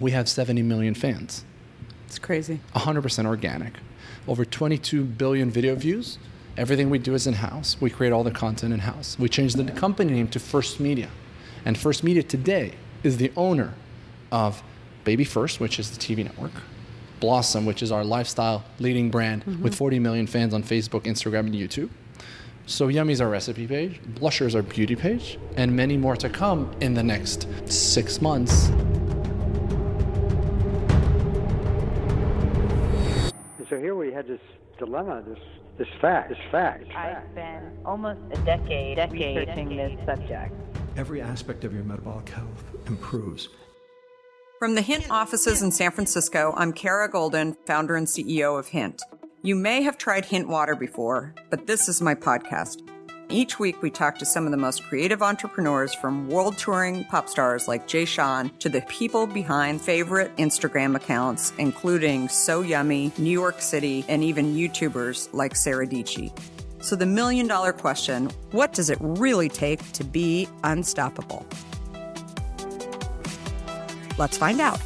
[0.00, 1.44] We have 70 million fans,
[2.06, 2.60] It's crazy.
[2.74, 3.74] 100% organic,
[4.26, 6.18] over 22 billion video views.
[6.56, 7.76] Everything we do is in house.
[7.80, 9.16] We create all the content in house.
[9.18, 11.08] We changed the company name to First Media.
[11.64, 13.74] And First Media today is the owner
[14.32, 14.62] of
[15.04, 16.52] Baby First, which is the TV network,
[17.20, 19.62] Blossom, which is our lifestyle leading brand mm-hmm.
[19.62, 21.90] with 40 million fans on Facebook, Instagram, and YouTube.
[22.66, 26.28] So Yummy is our recipe page, Blusher is our beauty page, and many more to
[26.28, 28.70] come in the next six months.
[33.70, 34.40] So here we had this
[34.78, 35.38] dilemma, this
[35.76, 36.80] this fact, this fact.
[36.80, 37.32] this I fact.
[37.32, 40.52] spent almost a decade, researching this subject.
[40.96, 43.48] Every aspect of your metabolic health improves.
[44.58, 49.02] From the Hint offices in San Francisco, I'm Kara Goldin, founder and CEO of Hint.
[49.42, 52.82] You may have tried Hint water before, but this is my podcast.
[53.30, 57.28] Each week, we talk to some of the most creative entrepreneurs from world touring pop
[57.28, 63.30] stars like Jay Sean to the people behind favorite Instagram accounts, including So Yummy, New
[63.30, 66.32] York City, and even YouTubers like Sarah Dietschy.
[66.80, 71.44] So, the million dollar question what does it really take to be unstoppable?
[74.16, 74.80] Let's find out.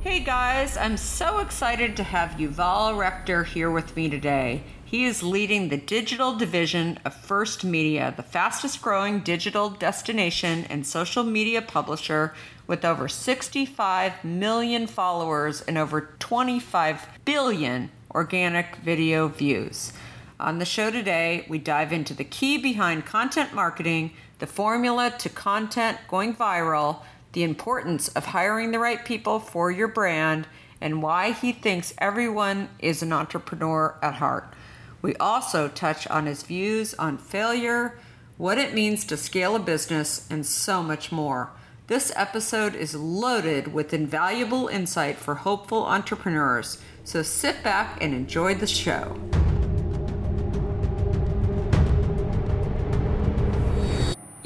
[0.00, 4.62] Hey guys, I'm so excited to have Yuval Rechter here with me today.
[4.90, 10.86] He is leading the digital division of First Media, the fastest growing digital destination and
[10.86, 12.32] social media publisher
[12.66, 19.92] with over 65 million followers and over 25 billion organic video views.
[20.40, 25.28] On the show today, we dive into the key behind content marketing, the formula to
[25.28, 27.02] content going viral,
[27.34, 30.46] the importance of hiring the right people for your brand,
[30.80, 34.54] and why he thinks everyone is an entrepreneur at heart.
[35.00, 37.98] We also touch on his views on failure,
[38.36, 41.50] what it means to scale a business, and so much more.
[41.86, 48.54] This episode is loaded with invaluable insight for hopeful entrepreneurs, so sit back and enjoy
[48.54, 49.16] the show.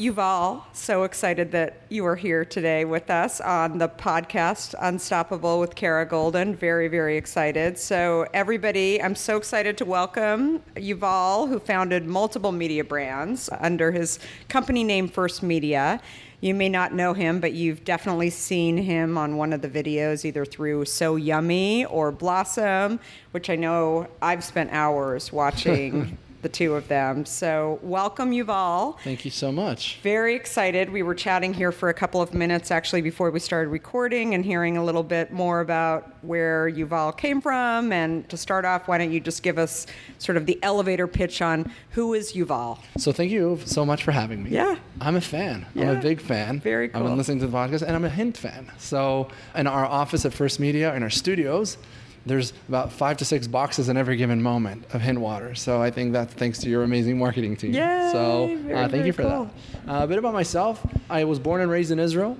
[0.02, 5.76] Yuval, so excited that you are here today with us on the podcast Unstoppable with
[5.76, 6.56] Kara Goldin.
[6.56, 7.78] Very, very excited.
[7.78, 14.18] So, everybody, I'm so excited to welcome Yuval, who founded multiple media brands under his
[14.48, 16.00] company name First Media.
[16.40, 20.24] You may not know him, but you've definitely seen him on one of the videos,
[20.24, 22.98] either through So Yummy or Blossom,
[23.30, 27.25] which I know I've spent hours watching the two of them.
[27.25, 28.98] So, welcome, Yuval.
[29.00, 29.98] Thank you so much.
[30.03, 30.91] Very excited.
[30.91, 34.44] We were chatting here for a couple of minutes actually before we started recording and
[34.44, 37.92] hearing a little bit more about where Yuval came from.
[37.92, 39.86] And to start off, why don't you just give us
[40.19, 42.78] sort of the elevator pitch on who is Yuval?
[42.98, 44.50] So thank you so much for having me.
[44.50, 44.76] Yeah.
[45.00, 45.66] I'm a fan.
[45.76, 45.91] I'm Yeah.
[45.92, 46.58] a big fan.
[46.60, 47.02] Very cool.
[47.02, 48.70] I've been listening to the podcast and I'm a Hint fan.
[48.78, 51.78] So in our office at First Media, in our studios,
[52.24, 55.54] there's about five to six boxes in every given moment of Hint water.
[55.54, 57.72] So I think that's thanks to your amazing marketing team.
[57.72, 59.50] Yay, so very, uh, thank you for cool.
[59.86, 59.92] that.
[59.92, 60.84] Uh, a bit about myself.
[61.10, 62.36] I was born and raised in Israel.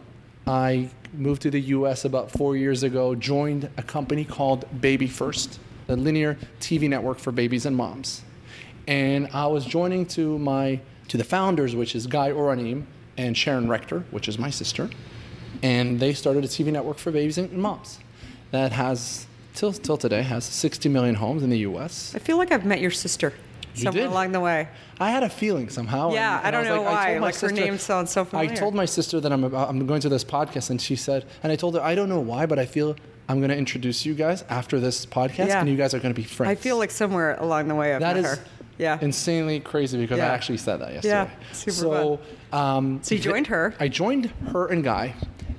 [0.47, 5.59] I moved to the US about four years ago, joined a company called Baby First,
[5.87, 8.23] the linear TV network for babies and moms.
[8.87, 12.85] And I was joining to my to the founders, which is Guy Oranim
[13.17, 14.89] and Sharon Rechter, which is my sister.
[15.63, 17.99] And they started a TV network for babies and moms
[18.51, 22.15] that has till till today has 60 million homes in the US.
[22.15, 23.33] I feel like I've met your sister
[23.75, 24.11] You somewhere did?
[24.13, 24.69] along the way.
[25.01, 26.13] I had a feeling somehow.
[26.13, 28.25] Yeah, I don't was know like- I why, told my like, her name sounds so
[28.25, 28.51] familiar.
[28.51, 31.25] I told my sister that I'm about, I'm going to this podcast, and she said,
[31.43, 32.97] and I told her I don't know why, but I feel
[33.29, 35.61] I'm going to introduce you guys after this podcast, Yeah.
[35.61, 36.51] and you guys are going to be friends.
[36.51, 38.45] I feel like somewhere along the way I've that met is her.
[38.79, 38.99] Yeah.
[39.01, 41.15] insanely crazy because I actually said that yesterday.
[41.15, 42.21] Yeah, super so,
[42.53, 43.75] Um, So you joined her.
[43.79, 45.15] I joined her and Guy,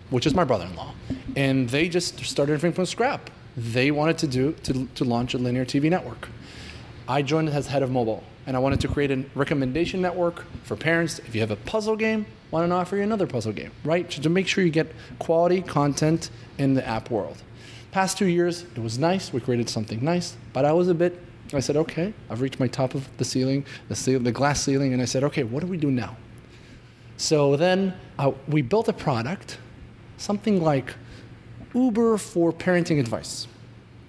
[0.09, 0.93] which is my brother-in-law,
[1.35, 3.29] and they just started everything from scrap.
[3.55, 6.29] They wanted to do to, to launch a linear TV network.
[7.07, 10.75] I joined as head of mobile, and I wanted to create a recommendation network for
[10.75, 11.19] parents.
[11.19, 14.09] If you have a puzzle game, why not offer you another puzzle game, right?
[14.09, 17.41] To make sure you get quality content in the app world.
[17.91, 19.33] Past two years, it was nice.
[19.33, 21.19] We created something nice, but I was a bit.
[21.53, 24.93] I said, okay, I've reached my top of the ceiling, the, ceil- the glass ceiling,
[24.93, 26.17] and I said, okay, what do we do now?
[27.17, 29.59] So then uh, we built a product,
[30.17, 30.95] something like
[31.73, 33.47] Uber for parenting advice.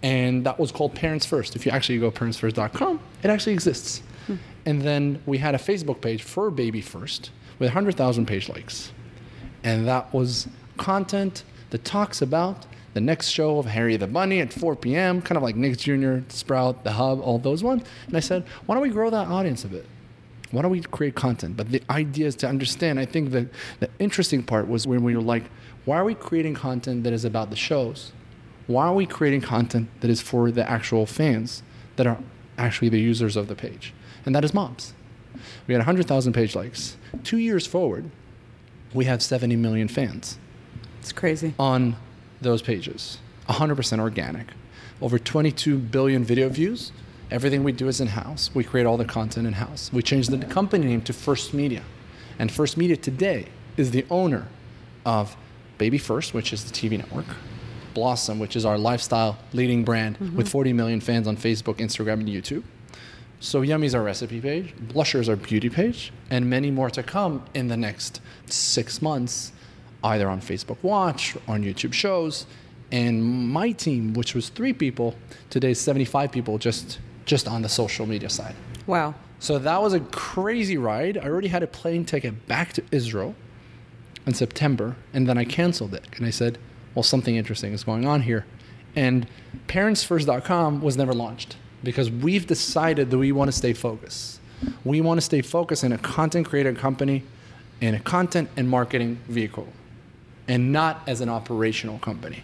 [0.03, 1.57] And that was called Parents First.
[1.57, 4.03] If you actually go parentsfirst.com, it actually exists.
[4.27, 4.37] Hmm.
[4.67, 8.93] And then we had a Facebook page for Baby First with 100,000 page likes.
[9.63, 10.47] And that was
[10.77, 15.37] content that talks about the next show of Harry the Bunny at 4 p.m., kind
[15.37, 17.83] of like Nick Jr., Sprout, The Hub, all those ones.
[18.07, 19.87] And I said, why don't we grow that audience a bit?
[20.53, 21.57] Why don't we create content?
[21.57, 23.01] But the idea is to understand.
[23.01, 23.49] I think the,
[23.81, 25.45] the interesting part was when we were like,
[25.85, 28.13] why are we creating content that is about the shows?
[28.67, 31.63] Why are we creating content that is for the actual fans
[31.97, 32.19] that are
[32.57, 33.93] actually the users of the page?
[34.25, 34.95] And that is moms.
[35.67, 36.97] We had 100,000 page likes.
[37.23, 38.11] Two years forward,
[38.95, 40.39] we have 70 million fans
[41.01, 41.55] It's crazy.
[41.59, 41.97] on
[42.41, 43.19] those pages.
[43.49, 44.47] 100% organic.
[45.03, 46.93] Over 22 billion video views.
[47.31, 48.51] Everything we do is in house.
[48.55, 49.91] We create all the content in house.
[49.93, 51.83] We changed the company name to First Media.
[52.39, 53.47] And First Media today
[53.77, 54.47] is the owner
[55.05, 55.37] of
[55.79, 57.27] Baby First, which is the TV network,
[57.95, 60.37] Blossom, which is our lifestyle leading brand mm-hmm.
[60.37, 62.63] with 40 million fans on Facebook, Instagram, and YouTube.
[63.41, 67.45] So Yummy's our recipe page, Blusher is our beauty page, and many more to come
[67.53, 69.53] in the next six months,
[70.03, 72.47] either on Facebook Watch, or on YouTube shows,
[72.91, 75.15] and my team, which was three people,
[75.51, 78.55] today is 75 people just just on the social media side.
[78.87, 79.15] Wow.
[79.39, 81.19] So that was a crazy ride.
[81.19, 83.35] I already had a plane ticket back to Israel
[84.27, 86.07] in September, and then I canceled it.
[86.17, 86.59] And I said,
[86.95, 88.47] well, something interesting is going on here.
[88.97, 89.27] And
[89.69, 94.41] parentsfirst.com was never launched because we've decided that we want to stay focused.
[94.85, 97.25] We want to stay focused in a content creator company,
[97.81, 99.69] in a content and marketing vehicle,
[100.49, 102.43] and not as an operational company.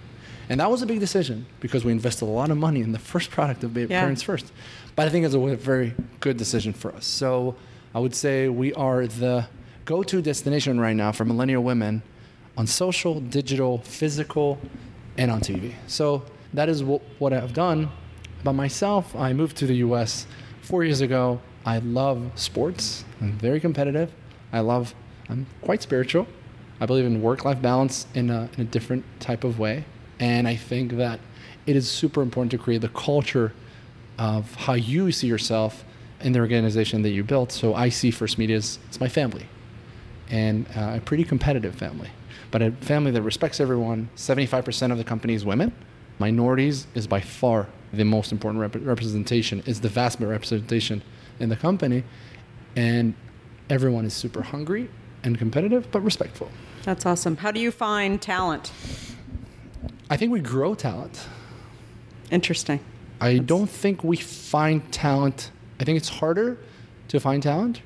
[0.50, 2.98] And that was a big decision because we invested a lot of money in the
[2.98, 3.86] first product of Yeah.
[3.86, 4.52] Parents First.
[4.96, 7.06] But I think it's a very good decision for us.
[7.06, 7.54] So
[7.94, 9.46] I would say we are the
[9.90, 12.00] go to destination right now for millennial women
[12.56, 14.56] on social, digital, physical,
[15.18, 15.74] and on TV.
[15.88, 16.22] So
[16.54, 17.90] that is what, what I've done.
[18.44, 20.28] By myself, I moved to the US
[20.62, 21.40] four years ago.
[21.66, 23.04] I love sports.
[23.20, 24.12] I'm very competitive.
[24.52, 24.94] I love,
[25.28, 26.28] I'm quite spiritual.
[26.80, 29.84] I believe in work life balance in a, in a different type of way.
[30.20, 31.18] And I think that
[31.66, 33.52] it is super important to create the culture
[34.20, 35.84] of how you see yourself
[36.20, 37.50] in the organization that you built.
[37.50, 39.48] So I see First Media as it's my family
[40.30, 42.10] and uh, a pretty competitive family,
[42.50, 44.08] but a family that respects everyone.
[44.16, 45.72] 75% of the company is women.
[46.18, 51.02] Minorities is by far the most important rep- representation, is the vast representation
[51.40, 52.04] in the company.
[52.76, 53.14] And
[53.68, 54.88] everyone is super hungry
[55.24, 56.50] and competitive, but respectful.
[56.84, 57.38] That's awesome.
[57.38, 58.72] How do you find talent?
[60.08, 61.26] I think we grow talent.
[62.30, 62.80] Interesting.
[63.20, 65.50] I don't think we find talent.
[65.78, 66.58] I think it's harder
[67.08, 67.82] to find talent.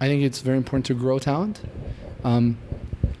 [0.00, 1.60] I think it's very important to grow talent.
[2.24, 2.56] Um,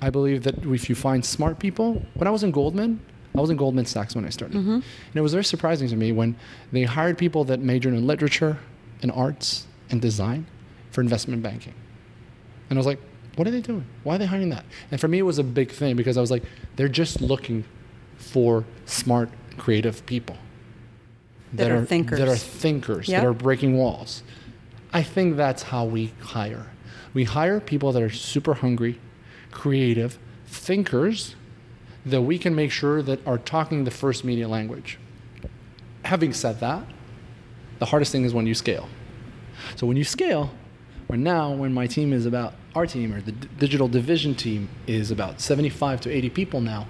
[0.00, 3.00] I believe that if you find smart people, when I was in Goldman,
[3.36, 4.82] I was in Goldman Sachs when I started, and
[5.14, 6.36] it was very surprising to me when
[6.72, 8.58] they hired people that majored in literature,
[9.00, 10.44] and arts, and design
[10.90, 11.74] for investment banking.
[12.68, 12.98] And I was like,
[13.36, 13.84] what are they doing?
[14.02, 14.64] Why are they hiring that?
[14.90, 16.42] And for me, it was a big thing because I was like,
[16.74, 17.64] they're just looking
[18.16, 20.36] for smart, creative people
[21.52, 22.18] That are thinkers.
[22.18, 23.20] that are thinkers, Yeah.
[23.20, 24.24] that are breaking walls.
[24.92, 26.70] I think that's how we hire.
[27.14, 28.98] We hire people that are super hungry,
[29.50, 31.34] creative, thinkers
[32.06, 34.98] that we can make sure that are talking the first media language.
[36.04, 36.84] Having said that,
[37.78, 38.88] the hardest thing is when you scale.
[39.76, 40.50] So when you scale,
[41.08, 44.68] or now when my team is about our team or the d- digital division team
[44.86, 46.86] is about 75 to 80 people now,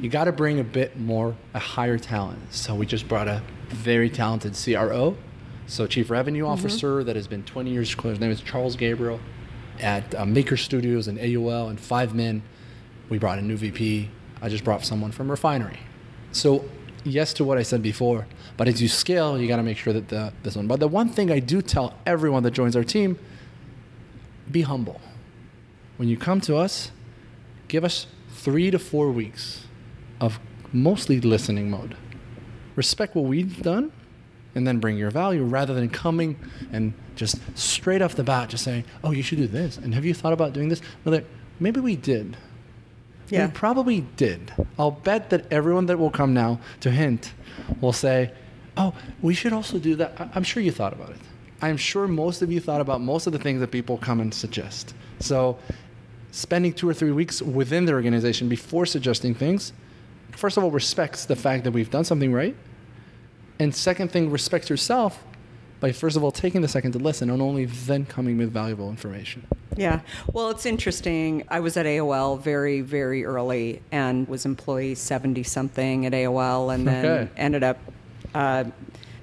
[0.00, 2.54] you got to bring a bit more a higher talent.
[2.54, 5.16] So we just brought a very talented CRO,
[5.66, 7.94] so chief revenue officer that has been 20 years.
[7.94, 9.20] His name is Charles Gabriel
[9.80, 12.42] at uh, Maker Studios and AOL and 5min.
[13.08, 14.10] We brought a new VP.
[14.40, 15.78] I just brought someone from Refinery.
[16.32, 16.64] So
[17.04, 18.26] yes to what I said before,
[18.56, 20.66] but as you scale, you got to make sure that the this one.
[20.66, 23.18] But the one thing I do tell everyone that joins our team:
[24.50, 25.00] be humble.
[25.96, 26.90] When you come to us,
[27.68, 29.66] give us three to four weeks
[30.20, 30.40] of
[30.72, 31.96] mostly listening mode.
[32.74, 33.92] Respect what we've done,
[34.54, 36.36] and then bring your value rather than coming
[36.72, 40.04] and just straight off the bat just saying, "Oh, you should do this," and have
[40.04, 40.80] you thought about doing this?
[41.04, 41.26] No, like,
[41.60, 42.36] maybe we did.
[43.28, 43.46] Yeah.
[43.46, 44.52] We probably did.
[44.78, 47.32] I'll bet that everyone that will come now to Hint
[47.80, 48.30] will say,
[48.76, 50.14] Oh, we should also do that.
[50.18, 51.16] I- I'm sure you thought about it.
[51.60, 54.32] I'm sure most of you thought about most of the things that people come and
[54.34, 54.94] suggest.
[55.20, 55.58] So,
[56.30, 59.72] spending two or three weeks within the organization before suggesting things,
[60.30, 62.56] first of all, respects the fact that we've done something right.
[63.62, 65.22] And second thing, respects yourself
[65.78, 68.90] by first of all taking the second to listen and only then coming with valuable
[68.90, 69.46] information.
[69.76, 70.00] Yeah.
[70.32, 71.44] Well, it's interesting.
[71.48, 76.86] I was at AOL very, very early and was employee 70 something at AOL and
[76.88, 77.30] then Okay.
[77.36, 77.78] ended up
[78.34, 78.64] uh,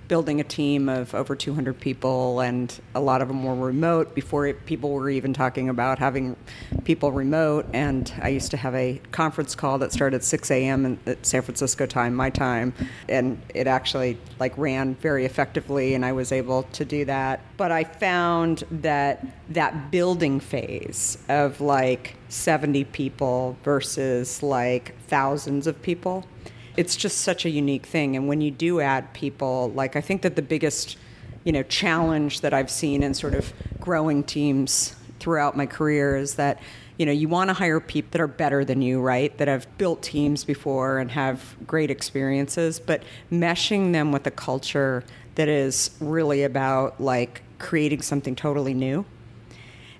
[0.10, 4.48] building a team of over 200 people, and a lot of them were remote before
[4.48, 6.36] it, people were even talking about having
[6.84, 7.66] people remote.
[7.74, 11.00] And I used to have a conference call that started at 6 a.m.
[11.06, 12.74] at San Francisco time, my time,
[13.08, 17.40] and it actually like ran very effectively, and I was able to do that.
[17.56, 25.80] But I found that that building phase of like 70 people versus like thousands of
[25.82, 26.26] people
[26.80, 28.16] it's just such a unique thing.
[28.16, 30.98] And when you do add people like i think that the biggest
[31.44, 36.36] you know challenge that i've seen in sort of growing teams throughout my career is
[36.36, 36.62] that
[36.98, 39.38] you know you want to hire people that are better than you right?
[39.38, 42.80] That have built teams before and have great experiences.
[42.80, 45.04] But meshing them with a culture
[45.36, 49.06] that is really about like creating something totally new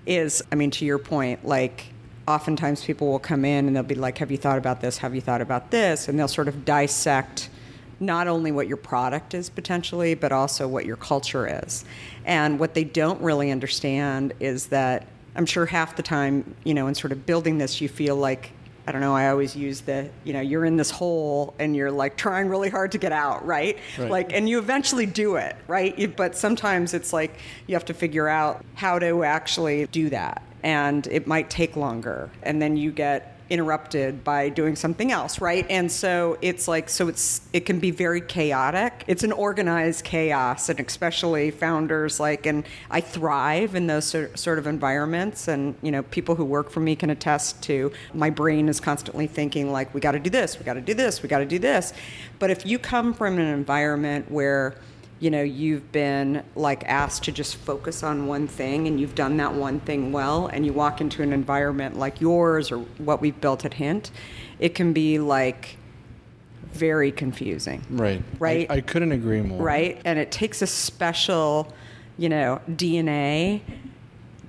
[0.06, 1.92] is i mean to your point like
[2.34, 5.14] oftentimes people will come in and they'll be like have you thought about this have
[5.14, 7.48] you thought about this and they'll sort of dissect
[7.98, 11.84] not only what your product is potentially but also what your culture is
[12.24, 15.06] and what they don't really understand is that
[15.36, 18.52] i'm sure half the time you know in sort of building this you feel like
[18.86, 19.14] I don't know.
[19.14, 22.70] I always use the, you know, you're in this hole and you're like trying really
[22.70, 23.78] hard to get out, right?
[23.96, 24.10] Right.
[24.10, 26.16] Like, and you eventually do it, right?
[26.16, 30.42] But sometimes it's like you have to figure out how to actually do that.
[30.62, 32.30] And it might take longer.
[32.42, 35.66] And then you get interrupted by doing something else, right?
[35.68, 39.02] And so it's like, so it's, it can be very chaotic.
[39.08, 44.68] It's an organized chaos, and especially founders like, and I thrive in those sort of
[44.68, 45.48] environments.
[45.48, 49.26] And, you know, people who work for me can attest to my brain is constantly
[49.26, 51.44] thinking, like, we got to do this, we got to do this, we got to
[51.44, 51.92] do this.
[52.38, 54.76] But if you come from an environment where,
[55.20, 59.36] you know you've been like asked to just focus on one thing and you've done
[59.36, 63.38] that one thing well and you walk into an environment like yours or what we've
[63.40, 64.10] built at hint
[64.58, 65.76] it can be like
[66.72, 68.22] very confusing Right.
[68.38, 68.66] Right.
[68.70, 69.62] I, I couldn't agree more.
[69.62, 71.72] right and it takes a special
[72.16, 73.60] you know dna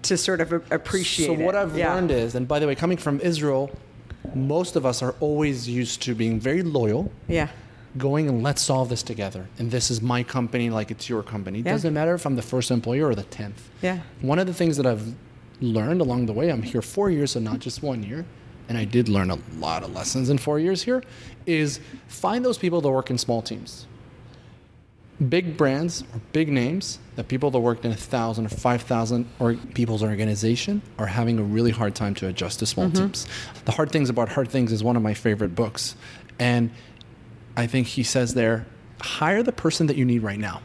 [0.04, 1.58] to sort of appreciate So what it.
[1.60, 1.94] I've Yeah.
[1.94, 3.70] learned is, and by the way, coming from Israel,
[4.34, 7.50] most of us are always used to being very loyal, yeah
[7.98, 9.48] going and let's solve this together.
[9.58, 11.60] And this is my company, like it's your company.
[11.60, 11.74] It Yeah.
[11.74, 13.70] doesn't matter if I'm the first employer or the tenth.
[13.82, 14.00] Yeah.
[14.22, 15.14] One of the things that I've
[15.60, 18.26] learned along the way, I'm here four years, so not just one year,
[18.70, 21.04] and I did learn a lot of lessons in four years here,
[21.46, 23.86] is find those people that work in small teams.
[25.30, 29.28] Big brands or big names the people that worked in a thousand or five thousand
[29.38, 33.04] or people's organization are having a really hard time to adjust to small mm-hmm.
[33.04, 33.28] teams.
[33.66, 35.96] The hard things about hard things is one of my favorite books,
[36.40, 36.72] and
[37.56, 38.66] I think he says there,
[39.02, 40.62] hire the person that you need right now.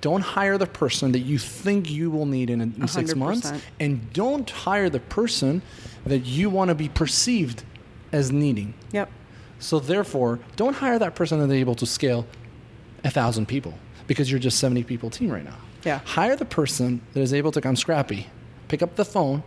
[0.00, 4.12] Don't hire the person that you think you will need in, in six months, and
[4.12, 5.60] don't hire the person
[6.06, 7.64] that you want to be perceived
[8.12, 8.74] as needing.
[8.92, 9.10] yep
[9.58, 12.26] So therefore, don't hire that person that is able to scale
[13.04, 13.74] a thousand people
[14.06, 15.56] because you're just 70 people team right now.
[15.84, 16.00] Yeah.
[16.04, 18.28] Hire the person that is able to come scrappy,
[18.68, 19.42] pick up the phone,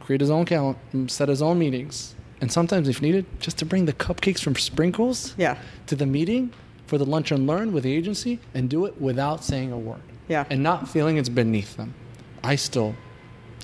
[0.00, 3.84] create his own calendar, set his own meetings, and sometimes if needed, just to bring
[3.86, 5.56] the cupcakes from Sprinkles Yeah.
[5.86, 6.52] to the meeting
[6.86, 10.00] for the lunch and learn with the agency and do it without saying a word.
[10.28, 10.44] Yeah.
[10.50, 11.94] And not feeling it's beneath them.
[12.44, 12.94] I still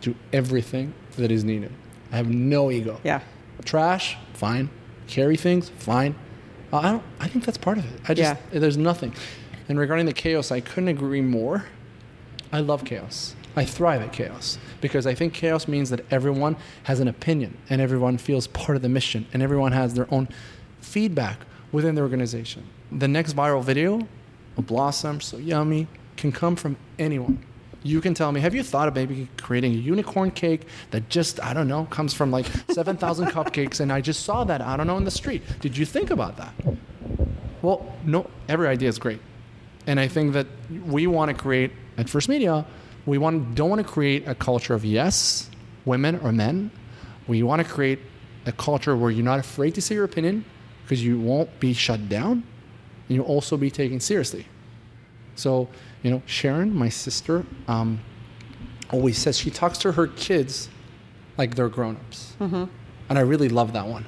[0.01, 1.71] do everything that is needed.
[2.13, 3.21] I have no ego yeah
[3.65, 4.69] trash, fine.
[5.07, 6.15] Carry things, fine.
[6.73, 7.03] Uh, I don't.
[7.21, 8.01] I think that's part of it.
[8.09, 9.15] I just there's nothing.
[9.69, 11.65] And regarding the chaos, I couldn't agree more.
[12.53, 13.35] I love chaos.
[13.57, 17.81] I thrive at chaos because I think chaos means that everyone has an opinion and
[17.81, 20.29] everyone feels part of the mission and everyone has their own
[20.81, 21.39] feedback
[21.71, 22.65] within the organization.
[22.91, 24.07] The next viral video,
[24.57, 27.45] a blossom, so yummy, can come from anyone.
[27.83, 31.43] You can tell me, have you thought of maybe creating a unicorn cake that just,
[31.43, 34.87] I don't know, comes from like 7,000 cupcakes and I just saw that, I don't
[34.87, 35.43] know, in the street.
[35.61, 36.55] Did you think about that?
[37.63, 39.21] Well, no, every idea is great.
[39.87, 40.47] And I think that
[40.87, 42.65] we want to create at First Media,
[43.07, 45.51] we want don't want to create a culture of yes,
[45.85, 46.71] women or men.
[47.27, 48.01] We want to create
[48.47, 50.45] a culture where you're not afraid to say your opinion
[50.83, 52.43] because you won't be shut down
[53.09, 54.47] and you'll also be taken seriously.
[55.37, 55.69] So,
[56.03, 58.01] you know, Sharon, my sister, um,
[58.91, 60.69] always says she talks to her kids
[61.37, 62.65] like they're grown-ups, mm-hmm.
[63.09, 64.05] and I really love that one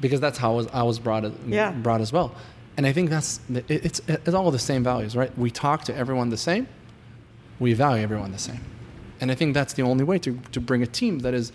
[0.00, 1.72] because that's how I was, I was brought as, Yeah.
[1.72, 2.34] brought as well.
[2.76, 5.36] And I think that's it, it's it's all the same values, right?
[5.38, 6.68] We talk to everyone the same,
[7.58, 8.60] we value everyone the same,
[9.20, 11.52] and I think that's the only way to to bring a team that is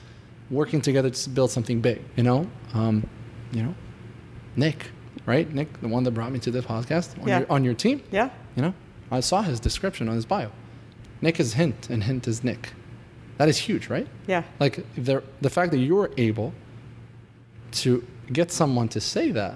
[0.49, 2.01] working together to build something big.
[2.17, 3.07] You know, um,
[3.51, 3.75] you know,
[4.55, 4.91] Nick,
[5.25, 5.51] right?
[5.53, 7.39] Nick, the one that brought me to this podcast on, Yeah.
[7.39, 8.01] your, on your team.
[8.11, 8.73] yeah You know,
[9.11, 10.49] I saw his description on his bio.
[11.21, 12.73] Nick is Hint, and Hint is Nick.
[13.37, 14.07] That is huge, right?
[14.27, 14.43] Yeah.
[14.59, 16.53] Like the the fact that you're able
[17.83, 19.55] to get someone to say that,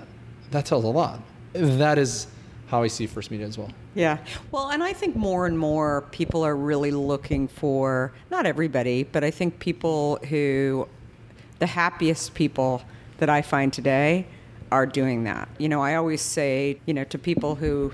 [0.51, 1.19] that tells a lot.
[1.53, 2.27] That is
[2.67, 3.69] how I see First Media as well.
[3.93, 4.17] Yeah.
[4.51, 9.23] Well, and I think more and more people are really looking for, not everybody, but
[9.23, 10.87] I think people who,
[11.59, 12.81] the happiest people
[13.17, 14.27] that I find today
[14.71, 15.47] are doing that.
[15.59, 17.93] You know, I always say, you know, to people who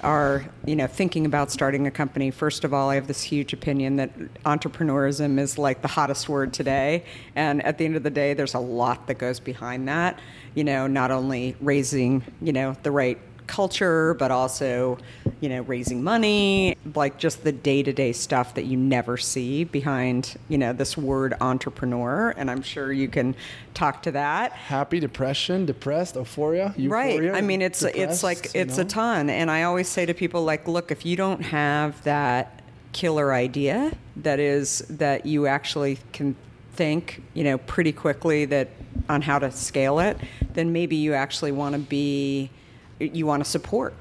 [0.00, 3.52] are, you know, thinking about starting a company, first of all, I have this huge
[3.52, 7.04] opinion that entrepreneurism is like the hottest word today.
[7.36, 10.18] And at the end of the day, there's a lot that goes behind that.
[10.54, 14.98] You know, not only raising, you know, the right culture, but also,
[15.40, 19.64] you know, raising money, like just the day to day stuff that you never see
[19.64, 22.34] behind, you know, this word entrepreneur.
[22.36, 23.34] And I'm sure you can
[23.74, 24.52] talk to that.
[24.52, 27.38] Happy, depression, depressed, euphoria, euphoria Right.
[27.38, 28.82] I mean, it's it's like you it's know?
[28.82, 29.30] a ton.
[29.30, 32.62] And I always say to people, like, look, if you don't have that
[32.92, 36.34] killer idea that is that you actually can
[36.72, 38.68] think, you know, pretty quickly that
[39.08, 40.16] on how to scale it,
[40.54, 42.50] then maybe you actually want to be
[42.98, 43.94] you want to support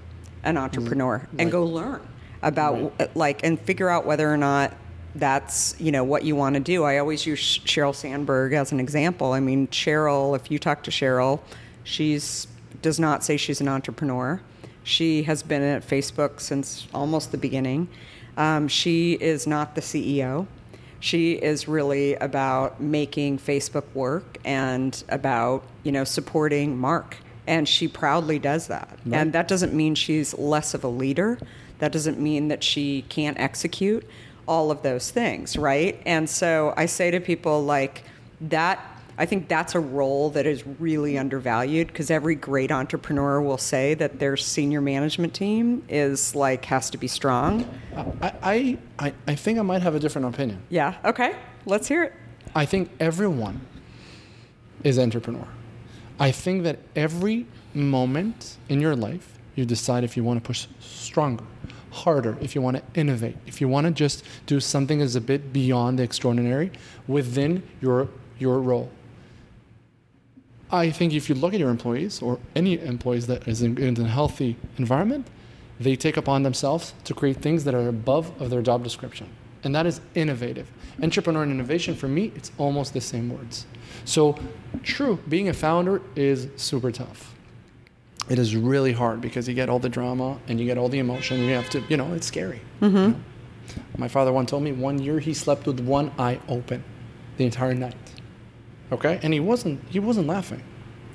[0.43, 2.01] an entrepreneur and go learn
[2.41, 4.73] about like and figure out whether or not
[5.15, 6.83] that's you know what you want to do.
[6.83, 9.33] I always use Sheryl Sandberg as an example.
[9.33, 11.39] I mean, Sheryl, if you talk to Sheryl,
[11.83, 12.47] she's
[12.81, 14.41] does not say she's an entrepreneur.
[14.83, 17.89] She has been at Facebook since almost the beginning.
[18.37, 20.47] Um, she is not the CEO.
[20.99, 27.87] She is really about making Facebook work and about you know supporting Mark, and she
[27.87, 28.99] proudly does that.
[29.11, 31.39] And that doesn't mean she's less of a leader.
[31.79, 34.07] That doesn't mean that she can't execute
[34.47, 36.01] all of those things, right?
[36.05, 38.03] And so I say to people like
[38.41, 43.57] that I think that's a role that is really undervalued because every great entrepreneur will
[43.57, 47.67] say that their senior management team is like has to be strong.
[47.95, 50.61] I, I, I, I think I might have a different opinion.
[50.69, 50.97] Yeah.
[51.03, 51.35] Okay.
[51.65, 52.13] Let's hear it.
[52.53, 53.61] I think everyone
[54.83, 55.47] is entrepreneur.
[56.19, 60.67] I think that every moment in your life, you decide if you want to push
[60.79, 61.43] stronger,
[61.91, 65.21] harder, if you want to innovate, if you want to just do something that's a
[65.21, 66.71] bit beyond the extraordinary
[67.07, 68.91] within your your role.
[70.71, 73.99] I think if you look at your employees or any employees that is in, in
[73.99, 75.27] a healthy environment,
[75.79, 79.29] they take upon themselves to create things that are above of their job description.
[79.63, 80.71] And that is innovative.
[81.01, 83.65] Entrepreneur and innovation, for me, it's almost the same words.
[84.05, 84.37] So,
[84.83, 87.33] true, being a founder is super tough.
[88.29, 90.99] It is really hard because you get all the drama and you get all the
[90.99, 91.39] emotion.
[91.41, 92.61] You have to, you know, it's scary.
[92.81, 92.97] Mm-hmm.
[92.97, 93.19] you know?
[93.97, 96.83] My father once told me one year he slept with one eye open
[97.37, 97.95] the entire night.
[98.91, 100.63] Okay, and he wasn't he wasn't laughing.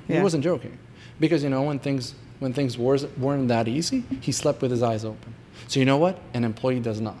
[0.07, 0.77] He wasn't joking,
[1.19, 4.83] because you know when things when things was, weren't that easy, he slept with his
[4.83, 5.33] eyes open.
[5.67, 6.19] So you know what?
[6.33, 7.17] An employee does not,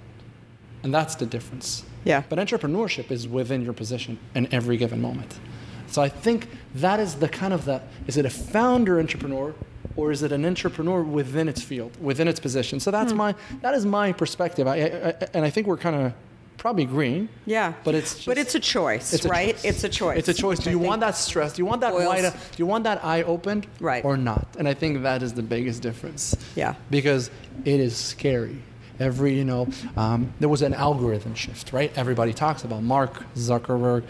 [0.83, 1.83] and that's the difference.
[2.03, 2.23] Yeah.
[2.27, 5.39] But entrepreneurship is within your position in every given moment.
[5.87, 9.53] So I think that is the kind of the is it a founder entrepreneur
[9.95, 12.79] or is it an entrepreneur within its field, within its position?
[12.79, 13.17] So that's hmm.
[13.17, 14.67] my that is my perspective.
[14.67, 16.13] I, I, I, and I think we're kind of
[16.57, 17.29] probably agreeing.
[17.45, 17.73] Yeah.
[17.83, 19.53] But it's but it's a choice, it's a right?
[19.53, 19.65] choice.
[19.65, 20.17] It's a choice.
[20.17, 20.59] It's a choice.
[20.59, 21.53] Do you want that stress?
[21.53, 22.33] Do you want that boils- wide?
[22.33, 23.67] Do you want that eye opened?
[23.79, 24.03] Right.
[24.03, 24.47] Or not?
[24.57, 26.35] And I think that is the biggest difference.
[26.55, 26.75] Yeah.
[26.89, 27.29] Because
[27.65, 28.57] it is scary.
[28.99, 31.91] Every you know, um, there was an algorithm shift, right?
[31.95, 34.03] Everybody talks about Mark Zuckerberg.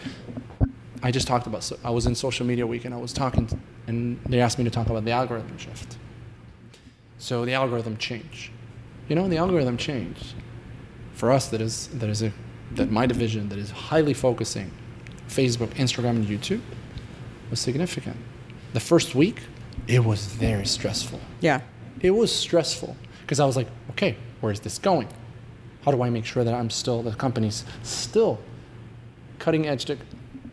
[1.02, 1.62] I just talked about.
[1.62, 3.48] So I was in social media week and I was talking,
[3.86, 5.96] and they asked me to talk about the algorithm shift.
[7.18, 8.52] So the algorithm change.
[9.08, 10.34] You know, the algorithm changed
[11.14, 12.32] for us that is that is a
[12.72, 14.70] that my division that is highly focusing
[15.28, 16.60] Facebook, Instagram, and YouTube
[17.50, 18.16] was significant.
[18.72, 19.40] The first week,
[19.86, 21.20] it was very stressful.
[21.40, 21.60] Yeah.
[22.00, 25.08] It was stressful because I was like, okay, where's this going?
[25.84, 28.38] How do I make sure that I'm still the company's still
[29.38, 29.96] cutting edge to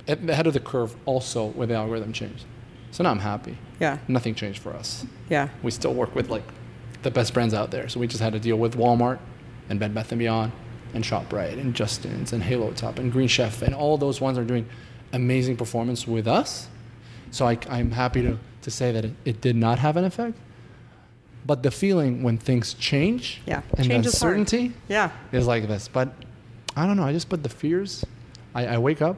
[0.07, 2.43] at the head of the curve also with the algorithm change.
[2.91, 3.57] So now I'm happy.
[3.79, 3.99] Yeah.
[4.07, 5.49] Nothing changed for us Yeah.
[5.63, 6.43] we still work with like
[7.03, 7.87] the best brands out there.
[7.89, 9.19] So we just had to deal with Walmart
[9.69, 10.51] and Bed Bath and Beyond
[10.93, 14.43] and Shoprite and Justin's and Halo Top and Green Chef and all those ones are
[14.43, 14.67] doing
[15.13, 16.67] amazing performance with us.
[17.31, 20.37] So I, I'm happy to, to say that it, it did not have an effect.
[21.45, 23.61] But the feeling when things change Yeah.
[23.77, 25.09] and Change the is uncertainty Yeah.
[25.31, 25.87] is like this.
[25.87, 26.13] But
[26.75, 27.03] I don't know.
[27.03, 28.05] I just put the fears.
[28.53, 29.17] I, I wake up,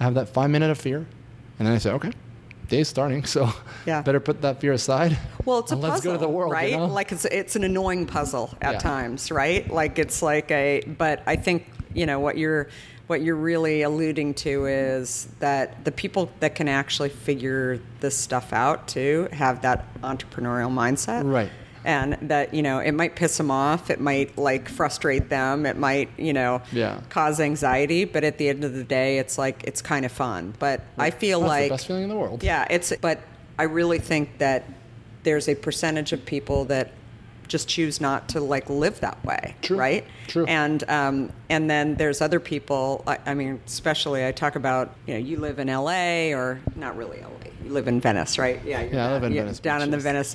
[0.00, 1.06] I have that five minute of fear,
[1.58, 2.10] and then I say, okay,
[2.68, 3.50] day's starting, so
[3.86, 4.02] Yeah.
[4.02, 5.16] better put that fear aside.
[5.44, 6.72] Well, it's a puzzle, let's go to the world, you right?
[6.72, 6.86] know?
[6.86, 8.78] Like it's it's an annoying puzzle at Yeah.
[8.80, 9.68] times, right?
[9.72, 10.82] Like it's like a.
[10.98, 12.68] But I think you know what you're
[13.08, 18.52] what you're really alluding to is that the people that can actually figure this stuff
[18.52, 21.50] out too have that entrepreneurial mindset, Right.
[21.84, 25.76] and that you know it might piss them off it might like frustrate them it
[25.76, 27.00] might you know Yeah.
[27.08, 30.54] cause anxiety but at the end of the day it's like it's kind of fun
[30.58, 32.42] but i feel like the best feeling in the world.
[32.42, 33.20] yeah it's but
[33.58, 34.64] i really think that
[35.22, 36.92] there's a percentage of people that
[37.48, 39.76] just choose not to like live that way True.
[39.76, 40.46] right True.
[40.46, 45.14] and um, and then there's other people I, I mean especially i talk about you
[45.14, 48.60] know you live in la or not really la live in venice right?
[48.64, 50.34] Yeah Yeah, I live in Venice down in the venice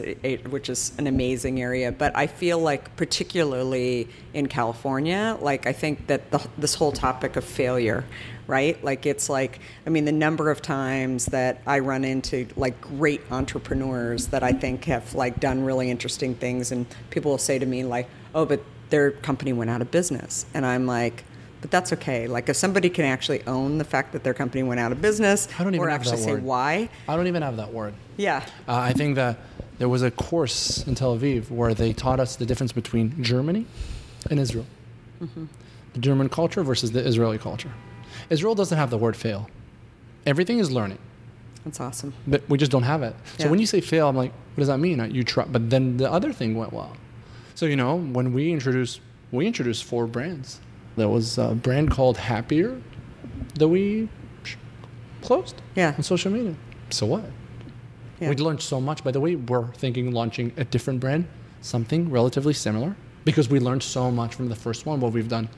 [0.50, 1.92] which is an amazing area.
[1.92, 7.36] But i feel like particularly in california like i think that the, this whole topic
[7.36, 8.04] of failure
[8.48, 8.82] right?
[8.84, 13.22] Like it's like i mean the number of times that i run into like great
[13.32, 16.72] entrepreneurs that i think have like done really interesting things.
[16.72, 20.46] And people will say to me like oh but their company went out of business.
[20.54, 21.24] And i'm like
[21.64, 24.80] but that's okay like if somebody can actually own the fact that their company went
[24.82, 26.44] out of business I don't even or have actually that say word.
[26.44, 27.94] why I don't even have that word.
[28.18, 29.38] yeah Uh, I think that
[29.80, 33.66] there was a course in Tel Aviv where they taught us the difference between Germany
[34.30, 34.66] and Israel.
[35.24, 35.46] Mm-hmm.
[35.94, 37.72] The German culture versus the Israeli culture.
[38.30, 39.50] Israel doesn't have the word fail.
[40.26, 41.00] Everything is learning,
[41.64, 43.16] that's awesome but we just don't have it.
[43.38, 43.52] So Yeah.
[43.52, 44.98] when you say fail, I'm like, what does that mean?
[45.18, 46.94] You try, but then the other thing went well.
[47.56, 49.00] So you know, when we introduce,
[49.32, 50.60] we introduce four brands.
[50.96, 52.80] There was a brand called Happier
[53.56, 54.10] that we
[55.22, 55.94] closed Yeah.
[55.98, 56.56] on social media.
[56.90, 57.24] So what?
[58.20, 58.30] Yeah.
[58.30, 59.04] We learned so much.
[59.04, 61.26] By the way, we're thinking launching a different brand,
[61.62, 65.00] something relatively similar, because we learned so much from the first one.
[65.00, 65.50] What we've done,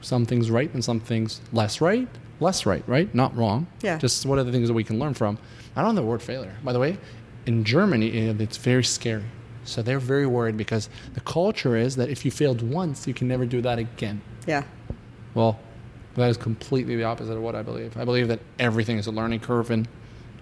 [0.00, 2.08] some things right and some things less right,
[2.40, 3.12] less right, right?
[3.14, 3.66] Not wrong.
[3.82, 3.98] Yeah.
[3.98, 5.38] Just what are the things that we can learn from?
[5.74, 6.54] I don't know the word failure.
[6.62, 6.98] By the way,
[7.46, 9.24] in Germany, it's very scary.
[9.68, 13.28] So they're very worried because the culture is that if you failed once, you can
[13.28, 14.20] never do that again.
[14.46, 14.64] yeah
[15.34, 15.58] Well,
[16.16, 17.96] that is completely the opposite of what I believe.
[17.96, 19.86] I believe that everything is a learning curve, and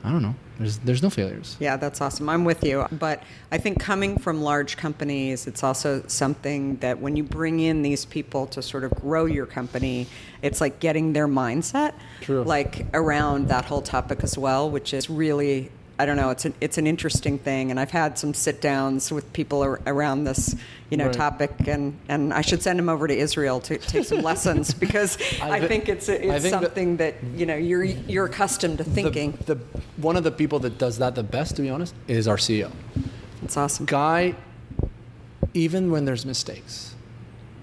[0.03, 0.35] I don't know.
[0.59, 1.57] There's there's no failures.
[1.61, 2.29] Yeah, that's awesome.
[2.29, 2.87] I'm with you.
[2.93, 7.83] But I think coming from large companies, it's also something that when you bring in
[7.83, 10.07] these people to sort of grow your company,
[10.41, 12.43] it's like getting their mindset True.
[12.45, 16.53] like around that whole topic as well, which is really I don't know, it's an
[16.61, 20.55] it's an interesting thing and I've had some sit downs with people ar- around this,
[20.91, 21.15] you know, Right.
[21.15, 25.17] topic and and I should send them over to Israel to take some lessons because
[25.41, 29.39] I, I think it's it's think something that, you know, you're you're accustomed to thinking.
[29.47, 29.57] The,
[29.97, 32.71] one of the people that does that the best, to be honest, is our CEO.
[33.41, 33.87] That's awesome.
[33.87, 34.35] Guy,
[35.55, 36.95] even when there's mistakes,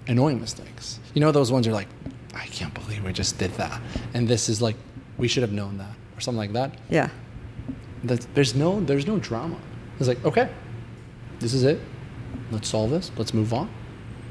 [0.08, 1.88] annoying mistakes, you know those ones you're like,
[2.34, 3.80] I can't believe we just did that,
[4.16, 4.76] and this is like,
[5.18, 6.74] we should have known that, or something like that.
[6.90, 7.10] Yeah.
[8.04, 9.58] That there's no there's no drama.
[10.00, 10.50] It's like okay,
[11.40, 11.80] this is it.
[12.52, 13.12] Let's solve this.
[13.18, 13.70] Let's move on.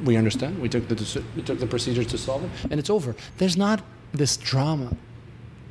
[0.05, 0.61] We understand.
[0.61, 3.15] We took the we took the procedures to solve it, and it's over.
[3.39, 3.83] There's not
[4.13, 4.95] this drama,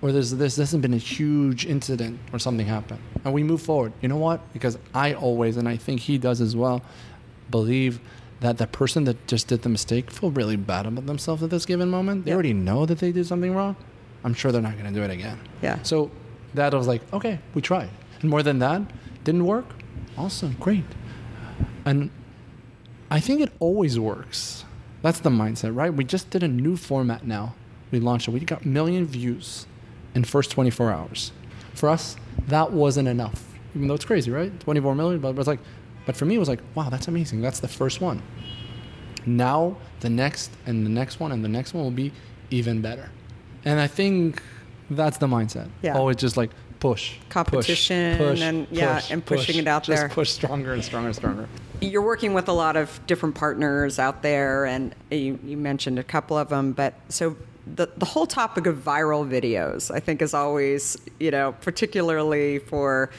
[0.01, 3.93] or there's this hasn't been a huge incident or something happened, and we move forward.
[4.01, 4.51] You know what?
[4.53, 6.81] Because I always, and I think he does as well,
[7.49, 7.99] believe
[8.39, 11.65] that the person that just did the mistake feel really bad about themselves at this
[11.67, 12.25] given moment.
[12.25, 12.35] They Yeah.
[12.35, 13.75] already know that they did something wrong.
[14.23, 15.37] I'm sure they're not going to do it again.
[15.61, 15.77] Yeah.
[15.83, 16.09] So
[16.53, 17.89] that I was like, okay, we tried.
[18.21, 18.81] And more than that,
[19.23, 19.65] didn't work.
[20.17, 20.83] Awesome, great.
[21.85, 22.11] And
[23.09, 24.65] I think it always works.
[25.01, 25.93] That's the mindset, right?
[25.93, 27.55] We just did a new format now.
[27.91, 28.31] We launched it.
[28.31, 29.65] We got million views
[30.13, 31.31] in first 24 hours.
[31.73, 32.15] For us,
[32.47, 33.43] that wasn't enough.
[33.75, 34.57] Even though it's crazy, right?
[34.59, 35.59] 24 million, but it's like,
[36.05, 37.41] but for me, it was like, wow, that's amazing.
[37.41, 38.21] That's the first one.
[39.25, 42.11] Now, the next and the next one and the next one will be
[42.49, 43.09] even better.
[43.65, 44.41] And I think
[44.95, 45.69] that's the mindset.
[45.81, 45.97] Yeah.
[45.97, 49.61] Always just like push, push, Competition push, and- yeah, push, and pushing push.
[49.61, 50.03] it out there.
[50.03, 51.47] just push stronger and stronger and stronger.
[51.79, 56.03] You're working with a lot of different partners out there, and you, you mentioned a
[56.03, 56.73] couple of them.
[56.73, 57.35] But so
[57.75, 63.09] the the whole topic of viral videos, I think, is always you know particularly for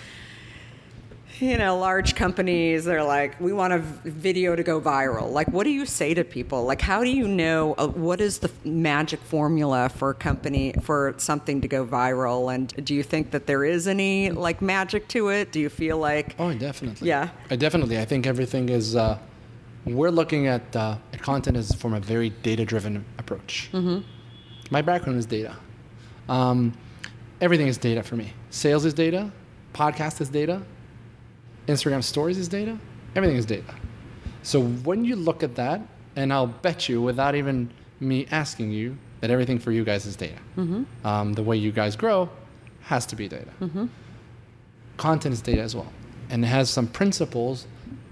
[1.39, 2.85] you know large companies.
[2.85, 5.31] They're like, we want a video to go viral.
[5.31, 6.65] Like, what do you say to people?
[6.65, 11.15] Like, how do you know uh, what is the magic formula for a company for
[11.19, 12.55] something to go viral?
[12.55, 15.53] And do you think that there is any like magic to it?
[15.53, 17.09] Do you feel like Oh, definitely.
[17.09, 17.31] Yeah.
[17.51, 17.99] I definitely.
[17.99, 18.97] I think everything is.
[18.97, 19.19] Uh,
[19.85, 23.69] we're looking at, uh, at content is from a very data-driven approach.
[23.73, 24.07] Mm-hmm.
[24.71, 25.57] My background is data.
[26.29, 26.73] Um,
[27.41, 28.33] everything is data for me.
[28.51, 29.33] Sales is data.
[29.75, 30.63] Podcast is data.
[31.67, 32.79] Instagram stories is data.
[33.15, 33.75] Everything is data.
[34.43, 35.81] So when you look at that,
[36.17, 37.71] and I'll bet you, without even
[38.01, 40.39] me asking you, that everything for you guys is data.
[40.57, 41.07] Mm-hmm.
[41.07, 42.29] Um, the way you guys grow
[42.83, 43.51] has to be data.
[43.61, 43.87] Mm-hmm.
[44.97, 45.93] Content is data as well.
[46.29, 47.67] And it has some principles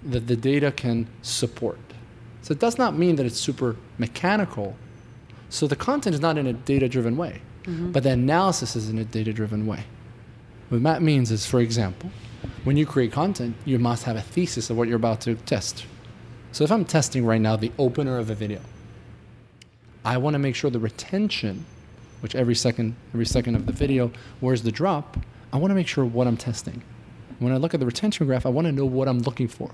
[0.04, 1.78] that the data can support.
[2.42, 4.76] So it does not mean that it's super mechanical.
[5.48, 7.92] So the content is not in a data driven way mm-hmm.
[7.92, 9.84] but the analysis is in a data driven way.
[10.68, 12.10] What that means is for example
[12.64, 15.86] when you create content, you must have a thesis of what you're about to test.
[16.52, 18.60] So if I'm testing right now the opener of a video,
[20.04, 21.64] I want to make sure the retention,
[22.20, 25.16] which every second every second of the video, where's the drop?
[25.52, 26.82] I want to make sure what I'm testing.
[27.38, 29.70] When I look at the retention graph, I want to know what I'm looking for.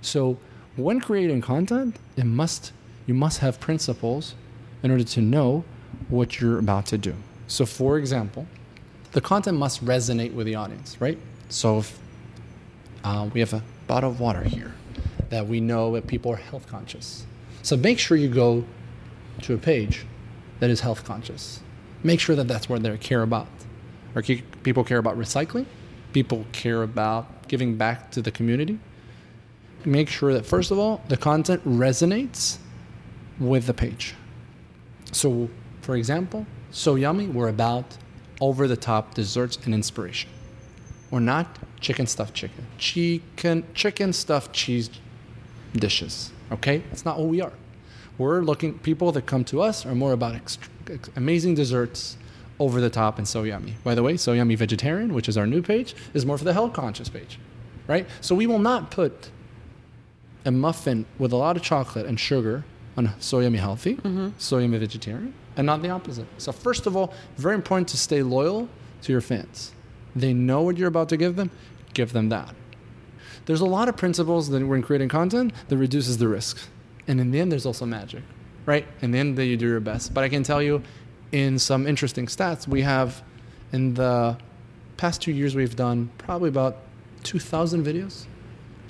[0.00, 0.38] So
[0.76, 2.72] when creating content, it must
[3.06, 4.34] you must have principles
[4.82, 5.64] in order to know
[6.08, 7.14] what you're about to do.
[7.46, 8.46] So for example,
[9.12, 11.18] the content must resonate with the audience, right?
[11.52, 11.98] So if
[13.04, 14.72] uh, we have a bottle of water here
[15.28, 17.26] that we know that people are health conscious.
[17.62, 18.64] So make sure you go
[19.42, 20.06] to a page
[20.60, 21.60] that is health conscious.
[22.02, 23.48] Make sure that that's what they care about.
[24.14, 25.66] Or people care about recycling.
[26.14, 28.78] People care about giving back to the community.
[29.84, 32.56] Make sure that first of all the content resonates
[33.38, 34.14] with the page.
[35.12, 35.50] So,
[35.82, 37.98] for example, So Yummy, we're about
[38.40, 40.30] over the top desserts and inspiration.
[41.12, 42.66] We're not chicken stuffed chicken.
[42.78, 44.88] Chicken chicken stuffed cheese
[45.74, 46.32] dishes.
[46.50, 46.78] Okay?
[46.88, 47.52] That's not what we are.
[48.16, 52.16] We're looking people that come to us are more about ext- ex- amazing desserts
[52.58, 53.74] over the top and so yummy.
[53.84, 56.54] By the way, so yummy vegetarian, which is our new page, is more for the
[56.54, 57.38] health conscious page.
[57.86, 58.06] Right?
[58.22, 59.30] So we will not put
[60.46, 62.64] a muffin with a lot of chocolate and sugar
[62.96, 64.30] on so yummy healthy, mm-hmm.
[64.38, 66.26] so yummy vegetarian, and not the opposite.
[66.38, 68.68] So first of all, very important to stay loyal
[69.02, 69.72] to your fans.
[70.14, 71.50] They know what you're about to give them,
[71.94, 72.54] give them that.
[73.46, 76.58] There's a lot of principles that when creating content that reduces the risk.
[77.08, 78.22] And in the end, there's also magic,
[78.66, 78.86] right?
[79.00, 80.14] In the end, that you do your best.
[80.14, 80.82] But I can tell you,
[81.32, 83.22] in some interesting stats, we have
[83.72, 84.36] in the
[84.96, 86.76] past two years, we've done probably about
[87.24, 88.26] 2,000 videos.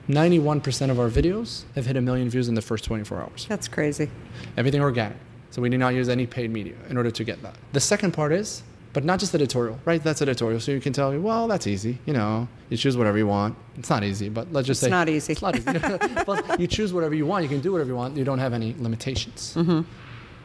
[0.09, 3.47] 91% of our videos have hit a million views in the first 24 hours.
[3.49, 4.11] That's crazy.
[4.57, 5.17] Everything organic.
[5.51, 7.55] So we did not use any paid media in order to get that.
[7.73, 10.03] The second part is, but not just editorial, right?
[10.03, 10.61] That's editorial.
[10.61, 11.99] So you can tell me, well, that's easy.
[12.05, 13.57] You know, you choose whatever you want.
[13.77, 15.33] It's not easy, but let's just It's say not easy.
[15.33, 15.79] It's not easy.
[16.27, 17.43] but you choose whatever you want.
[17.43, 18.17] You can do whatever you want.
[18.17, 19.55] You don't have any limitations.
[19.57, 19.83] Mm-hmm.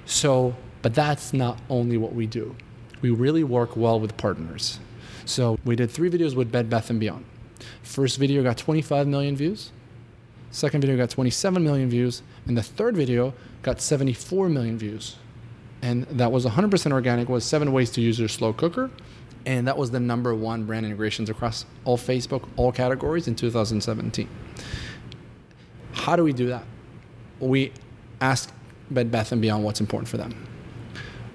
[0.05, 2.55] So, but that's not only what we do.
[3.01, 4.79] We really work well with partners.
[5.25, 7.25] So we did three videos with Bed Bath and Beyond.
[7.83, 9.71] First video got 25 million views.
[10.51, 15.17] Second video got 27 million views, and the third video got 74 million views.
[15.87, 17.29] And that was 100% organic.
[17.29, 18.91] Was seven ways to use your slow cooker,
[19.45, 24.27] and that was the number one brand integrations across all Facebook, all categories in 2017.
[25.93, 26.65] How do we do that?
[27.39, 27.71] We
[28.19, 28.51] ask
[28.91, 30.35] Bed Bath and Beyond what's important for them.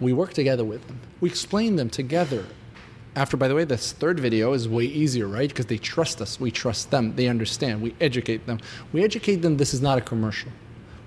[0.02, 1.00] We work together with them.
[1.22, 2.44] We explain them together.
[3.16, 5.48] After, by the way, this third video is way easier, right?
[5.48, 6.38] Because they trust us.
[6.38, 7.16] We trust them.
[7.16, 7.80] They understand.
[7.80, 8.60] We educate them.
[8.92, 10.52] We educate them this is not a commercial.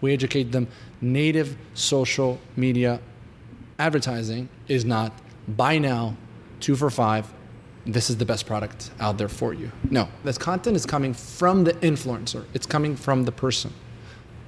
[0.02, 0.68] We educate them
[1.00, 3.00] native social media
[3.80, 5.12] advertising is not
[5.48, 6.16] buy now,
[6.60, 7.32] two for five.
[7.86, 9.72] This is the best product out there for you.
[9.92, 12.46] No, this content is coming from the influencer.
[12.54, 13.72] It's coming from the person.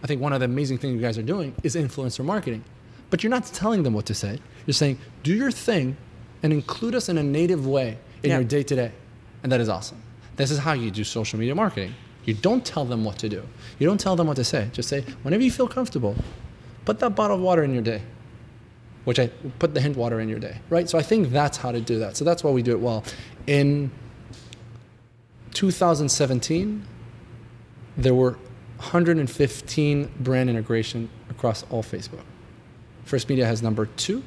[0.03, 2.63] I think one of the amazing things you guys are doing is influencer marketing.
[3.09, 4.39] But you're not telling them what to say.
[4.65, 5.97] You're saying, do your thing
[6.43, 8.37] and include us in a native way in Yeah.
[8.37, 8.91] your day to day.
[9.43, 9.97] And that is awesome.
[10.35, 11.93] This is how you do social media marketing.
[12.25, 13.43] You don't tell them what to do,
[13.79, 14.69] you don't tell them what to say.
[14.73, 16.15] Just say, whenever you feel comfortable,
[16.85, 18.01] put that bottle of water in your day,
[19.07, 20.89] which I put the hint water in your day, right?
[20.89, 22.17] So I think that's how to do that.
[22.17, 23.05] So that's why we do it well.
[23.47, 23.89] In
[25.53, 26.85] 2017,
[27.95, 32.25] there were 115 brand integration across all Facebook.
[33.05, 34.23] First Media has number two,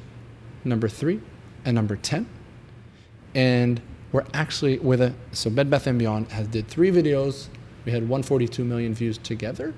[0.63, 1.21] number three,
[1.63, 2.27] and number 10.
[3.35, 3.79] And
[4.11, 7.49] we're actually with a, so Bed Bath & Beyond has did three videos.
[7.85, 9.75] We had 142 million views together.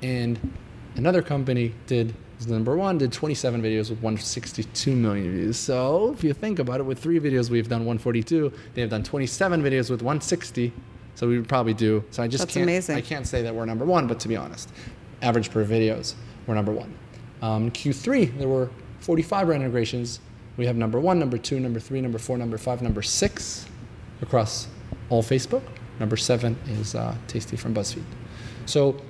[0.00, 0.54] And
[0.96, 5.56] another company did, is number one, did 27 videos with 162 million views.
[5.56, 8.52] So if you think about it, with three videos, we've done 142.
[8.74, 10.72] They have done 27 videos with 160.
[11.14, 12.96] So we would probably do, so I just That's can't, amazing.
[12.96, 14.70] I can't say that we're number one, but to be honest,
[15.20, 16.14] average per videos,
[16.46, 16.94] we're number one.
[17.42, 18.70] Um, Q3, there were
[19.00, 20.20] 45 brand integrations.
[20.56, 23.66] We have number one, number two, number three, number four, number five, number six
[24.22, 24.68] across
[25.10, 25.62] all Facebook.
[25.98, 28.04] Number seven is uh, Tasty from BuzzFeed.
[28.66, 29.00] So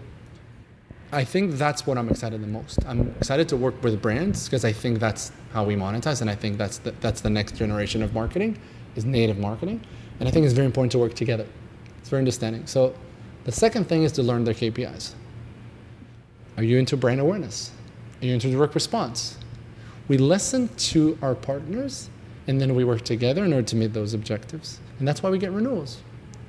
[1.10, 2.78] I think that's what I'm excited the most.
[2.86, 6.34] I'm excited to work with brands because I think that's how we monetize, and I
[6.34, 8.58] think that's the, that's the next generation of marketing
[8.94, 9.80] is native marketing,
[10.20, 11.46] and I think it's very important to work together.
[11.98, 12.66] It's very understanding.
[12.66, 12.94] So
[13.44, 15.14] the second thing is to learn their KPIs.
[16.56, 17.70] Are you into brand awareness?
[18.20, 19.38] Are you into direct response?
[20.08, 22.10] We listen to our partners
[22.48, 24.80] and then we work together in order to meet those objectives.
[24.98, 25.98] And that's why we get renewals.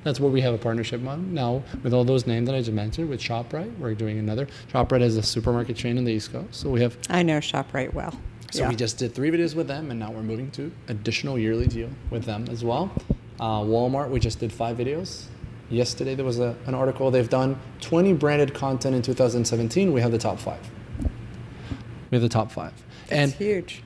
[0.04, 2.72] That's what we have a partnership on now with all those names that I just
[2.72, 3.76] mentioned with ShopRite.
[3.78, 4.46] We're doing another.
[4.72, 6.54] ShopRite is a supermarket chain in the East Coast.
[6.54, 8.18] So we have I know ShopRite well.
[8.50, 11.66] so we just did three videos with them, and now we're moving to additional yearly
[11.66, 12.90] deal with them as well.
[13.38, 15.26] Uh, Walmart, we just did five videos
[15.70, 17.10] yesterday there was a, an article.
[17.10, 19.92] They've done 20 branded content in 2017.
[19.92, 20.60] We have the top five.
[22.10, 22.72] We have the top five.
[23.08, 23.82] That's huge.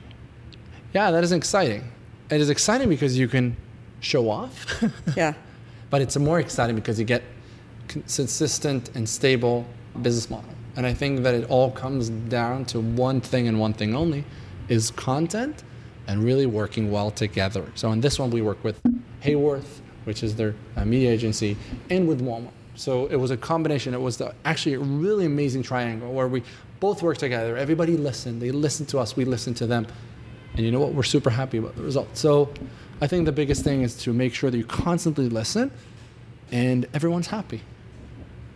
[0.93, 1.91] Yeah, that is exciting.
[2.29, 3.55] It is exciting because you can
[3.99, 4.83] show off.
[5.15, 5.33] Yeah.
[5.95, 7.23] But it's more exciting because you get
[7.87, 9.65] consistent and stable
[10.01, 10.49] business model.
[10.75, 14.25] And I think that it all comes down to one thing and one thing only
[14.67, 15.63] is content
[16.07, 17.71] and really working well together.
[17.75, 18.77] So in this one we work with
[19.21, 21.55] Haworth, which is their uh, media agency,
[21.89, 22.51] and with Walmart.
[22.75, 23.93] So it was a combination.
[23.93, 26.43] It was the, actually a really amazing triangle where we
[26.81, 27.55] both worked together.
[27.55, 28.41] Everybody listened.
[28.41, 29.15] They listened to us.
[29.15, 29.87] We listened to them.
[30.57, 30.93] And you know what?
[30.93, 32.17] We're super happy about the result.
[32.17, 32.53] So
[33.01, 35.71] I think the biggest thing is to make sure that you constantly listen
[36.51, 37.61] and everyone's happy.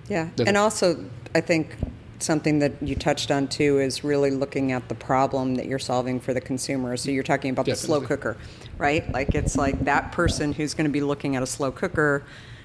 [0.07, 0.29] Yeah.
[0.45, 1.75] And also, I think
[2.19, 6.19] something that you touched on too is really looking at the problem that you're solving
[6.19, 6.97] for the consumer.
[6.97, 8.37] So you're talking about the slow cooker,
[8.77, 9.09] right?
[9.11, 12.23] Like it's like that person who's going to be looking at a slow cooker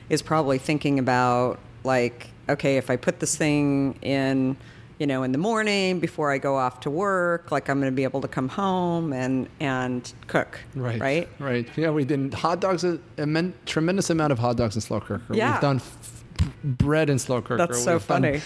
[0.08, 4.56] is probably thinking about like, okay, if I put this thing in,
[4.98, 7.96] you know, in the morning before I go off to work, like I'm going to
[7.96, 11.00] be able to come home and and cook, Right.
[11.00, 11.28] Right.
[11.38, 11.68] Right.
[11.76, 15.00] Yeah, we did hot dogs, uh, a immen- tremendous amount of hot dogs in slow
[15.00, 15.22] cooker.
[15.34, 15.52] Yeah.
[15.52, 16.24] We've done f-
[16.62, 17.56] bread in slow cooker.
[17.56, 18.40] That's so We've done funny.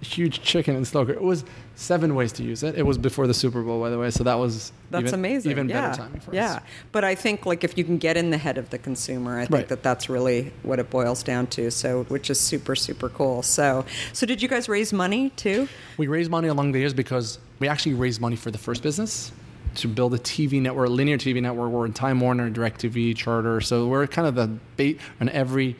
[0.00, 1.18] Huge chicken in slow cooker.
[1.18, 2.76] It was seven ways to use it.
[2.76, 4.10] It was before the Super Bowl, by the way.
[4.10, 5.50] So that was That's even, amazing.
[5.50, 5.88] Even yeah.
[5.90, 6.54] better timing for yeah.
[6.54, 6.62] us.
[6.92, 9.42] But I think like if you can get in the head of the consumer, I
[9.42, 9.68] think Right.
[9.68, 11.70] that that's really what it boils down to.
[11.70, 13.42] So, which is super super cool.
[13.42, 15.68] So, so did you guys raise money too?
[15.96, 19.32] We raised money along the years because we actually raised money for the first business
[19.76, 21.70] to build a TV network, a linear TV network.
[21.70, 23.60] We're in Time Warner, DirecTV, Charter.
[23.62, 25.76] So we're kind of the bait on every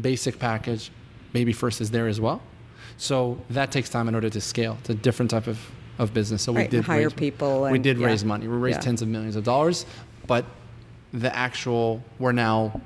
[0.00, 0.90] basic package.
[1.32, 2.42] Baby First is there as well.
[3.02, 4.76] So that takes time in order to scale.
[4.78, 5.58] It's a different type of,
[5.98, 6.40] of business.
[6.42, 8.06] So we Right, did hire raise, people we and- did yeah.
[8.06, 8.46] raise money.
[8.46, 8.82] We raised Yeah.
[8.82, 9.86] tens of millions of dollars,
[10.28, 10.44] but
[11.12, 12.80] the actual we're now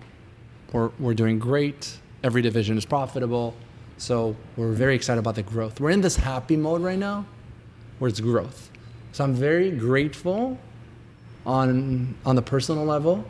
[0.73, 1.99] we're, we're doing great.
[2.25, 3.55] Every division is profitable.
[3.99, 5.81] So we're very excited about the growth.
[5.81, 7.27] We're in this happy mode right now
[7.99, 8.71] where it's growth.
[9.13, 10.59] So I'm very grateful
[11.45, 13.23] on on the personal level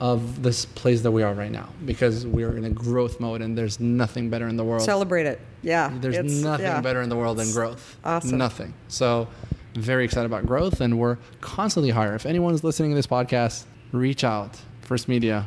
[0.00, 3.58] of this place that we are right now because we're in a growth mode and
[3.58, 4.82] there's nothing better in the world.
[4.82, 5.40] Celebrate it.
[5.62, 5.92] Yeah.
[6.00, 6.80] There's nothing yeah.
[6.80, 7.96] better in the world than growth.
[8.04, 8.38] awesome.
[8.38, 8.74] Nothing.
[8.88, 9.28] So
[9.74, 12.14] very excited about growth and we're constantly hiring.
[12.14, 14.60] If anyone's listening to this podcast, reach out.
[14.82, 15.46] First Media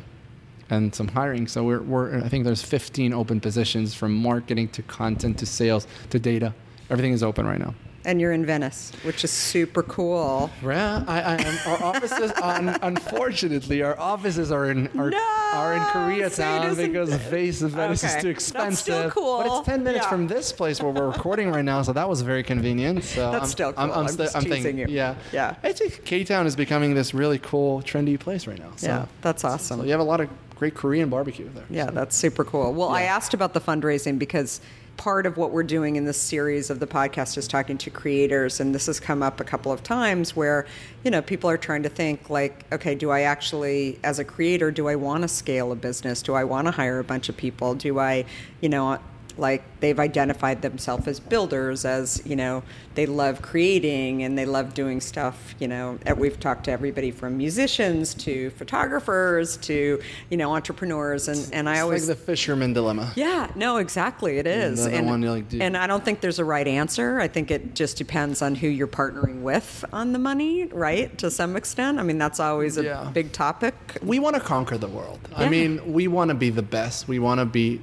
[0.70, 1.48] and some hiring.
[1.48, 5.86] So we're, we're I think there's 15 open positions from marketing to content to sales
[6.10, 6.54] to data.
[6.90, 7.74] Everything is open right now.
[8.04, 10.50] And you're in Venice, which is super cool.
[10.60, 11.58] Yeah, I, I am.
[11.68, 15.18] Our offices, un, unfortunately, our offices are in are, No,
[15.54, 15.92] are in see, it
[16.32, 18.70] Koreatown isn't- because Venice, Venice Okay, is too expensive.
[18.70, 19.38] that's still cool.
[19.44, 20.10] But it's ten minutes Yeah.
[20.10, 23.04] from this place where we're recording right now, so that was very convenient.
[23.04, 23.98] So That's I'm, still I'm, cool.
[24.00, 24.86] I'm sti- I'm teasing thinking, you.
[24.88, 25.54] yeah, Yeah.
[25.62, 28.72] I think K Town is becoming this really cool, trendy place right now.
[28.76, 29.78] So, Yeah, that's awesome.
[29.78, 31.64] So you have a lot of great Korean barbecue there.
[31.70, 32.72] Yeah, that's super cool.
[32.72, 34.60] Well, I asked about the fundraising because
[34.96, 38.60] part of what we're doing in this series of the podcast is talking to creators
[38.60, 40.66] and this has come up a couple of times where,
[41.02, 44.70] you know, people are trying to think like, okay, do I actually as a creator
[44.70, 46.22] do I want to scale a business?
[46.22, 47.74] Do I want to hire a bunch of people?
[47.74, 48.24] Do I,
[48.60, 48.98] you know,
[49.38, 52.62] like they've identified themselves as builders as you know
[52.94, 57.36] they love creating and they love doing stuff you know we've talked to everybody from
[57.36, 63.12] musicians to photographers to you know entrepreneurs and and i always like the fisherman dilemma.
[63.16, 64.38] yeah, no, exactly.
[64.38, 64.86] It is.
[64.86, 67.20] and, one like and I don't think there's a right answer.
[67.20, 71.16] I think it just depends on who you're partnering with on the money, right?
[71.18, 71.98] To some extent.
[71.98, 73.10] I mean, that's always a Yeah.
[73.12, 73.74] big topic.
[74.02, 75.20] we want to conquer the world.
[75.36, 77.08] I mean, we want to be the best.
[77.08, 77.80] We want to be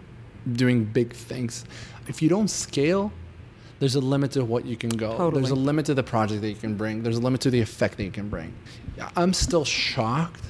[0.53, 1.65] doing big things.
[2.07, 3.11] If you don't scale,
[3.79, 5.15] there's a limit to what you can go.
[5.17, 5.41] Totally.
[5.41, 7.03] There's a limit to the project that you can bring.
[7.03, 8.53] There's a limit to the effect that you can bring.
[9.15, 10.41] I'm still shocked.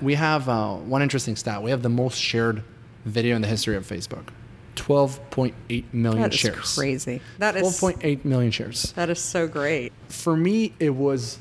[0.00, 1.62] We have uh, one interesting stat.
[1.62, 2.62] We have the most shared
[3.04, 4.28] video in the history of Facebook.
[4.76, 6.74] 12.8 million That is shares.
[6.74, 7.20] crazy.
[7.38, 9.92] That is 12.8 million shares that is so great.
[10.08, 11.38] for me, it was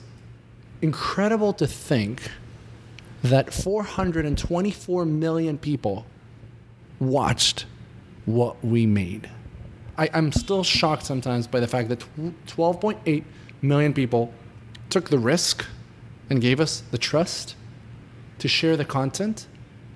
[0.83, 2.21] incredible to think
[3.23, 6.05] that 424 million people
[7.09, 7.65] watched
[8.25, 9.29] what we made.
[9.97, 11.99] I, I'm still shocked sometimes by the fact that
[12.47, 13.23] 12.8
[13.61, 14.33] million people
[14.89, 15.65] took the risk
[16.29, 17.55] and gave us the trust
[18.39, 19.47] to share the content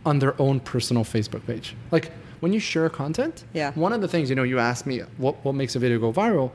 [0.05, 1.75] on their own personal Facebook page.
[1.91, 3.71] Like when you share content, Yeah.
[3.73, 6.13] one of the things, you know, you asked me what, what makes a video go
[6.13, 6.51] viral.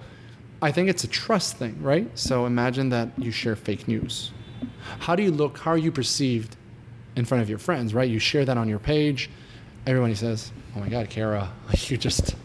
[0.61, 2.09] I think it's a trust thing, right?
[2.17, 4.31] So imagine that you share fake news.
[5.01, 5.59] How do you look?
[5.59, 6.57] How are you perceived
[7.17, 8.09] in front of your friends, right?
[8.09, 9.29] You share that on your page.
[9.87, 11.51] Everybody says, "Oh my God, Kara,
[11.89, 12.37] you just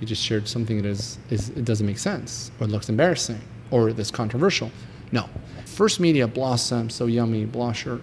[0.00, 3.40] you just shared something that is, is it doesn't make sense, or it looks embarrassing,
[3.70, 4.70] or that's controversial."
[5.12, 5.28] No,
[5.66, 8.00] First Media, Blossom, So Yummy, Blusher,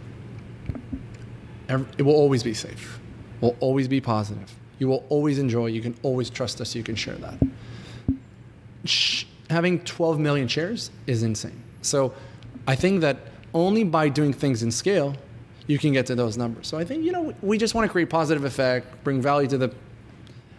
[1.67, 2.99] it will always be safe.
[3.41, 4.53] Will always be positive.
[4.79, 5.67] you will always enjoy.
[5.67, 6.73] You can always trust us.
[6.75, 7.37] You can share that.
[9.49, 11.61] Having 12 million shares is insane.
[11.81, 12.13] So
[12.67, 13.17] I think that
[13.53, 15.15] only by doing things in scale,
[15.69, 16.67] you can get to those numbers.
[16.67, 19.57] So I think, you know, we just want to create positive effect, bring value to
[19.59, 19.71] the,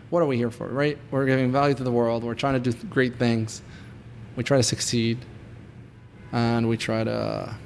[0.08, 0.96] what are we here for, right?
[1.10, 2.22] We're giving value to the world.
[2.22, 3.60] We're trying to do great things.
[4.36, 5.18] We try to succeed
[6.30, 7.56] and we try to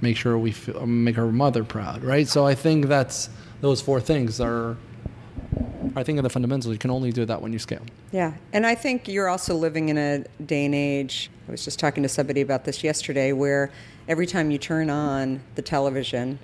[0.00, 2.26] make sure we feel, make our mother proud, right?
[2.26, 3.28] So I think that's,
[3.60, 4.74] those four things are,
[5.94, 6.72] I think are the fundamentals.
[6.72, 7.84] You can only do that when you scale.
[8.12, 8.32] Yeah.
[8.54, 11.30] And I think you're also living in a day and age.
[11.48, 13.70] I was just talking to somebody about this yesterday where
[14.08, 16.38] every time you turn on the television,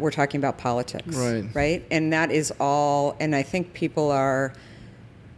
[0.00, 1.16] we're talking about politics.
[1.16, 1.44] Right.
[1.54, 1.86] Right?
[1.90, 4.52] And that is all and I think people are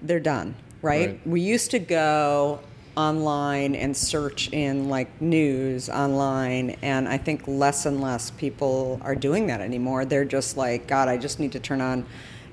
[0.02, 1.10] they're done, right?
[1.10, 1.26] Right.
[1.26, 2.60] We used to go
[2.96, 9.14] online and search in like news online and I think less and less people are
[9.14, 10.04] doing that anymore.
[10.04, 12.04] They're just like, God, I just need to turn on,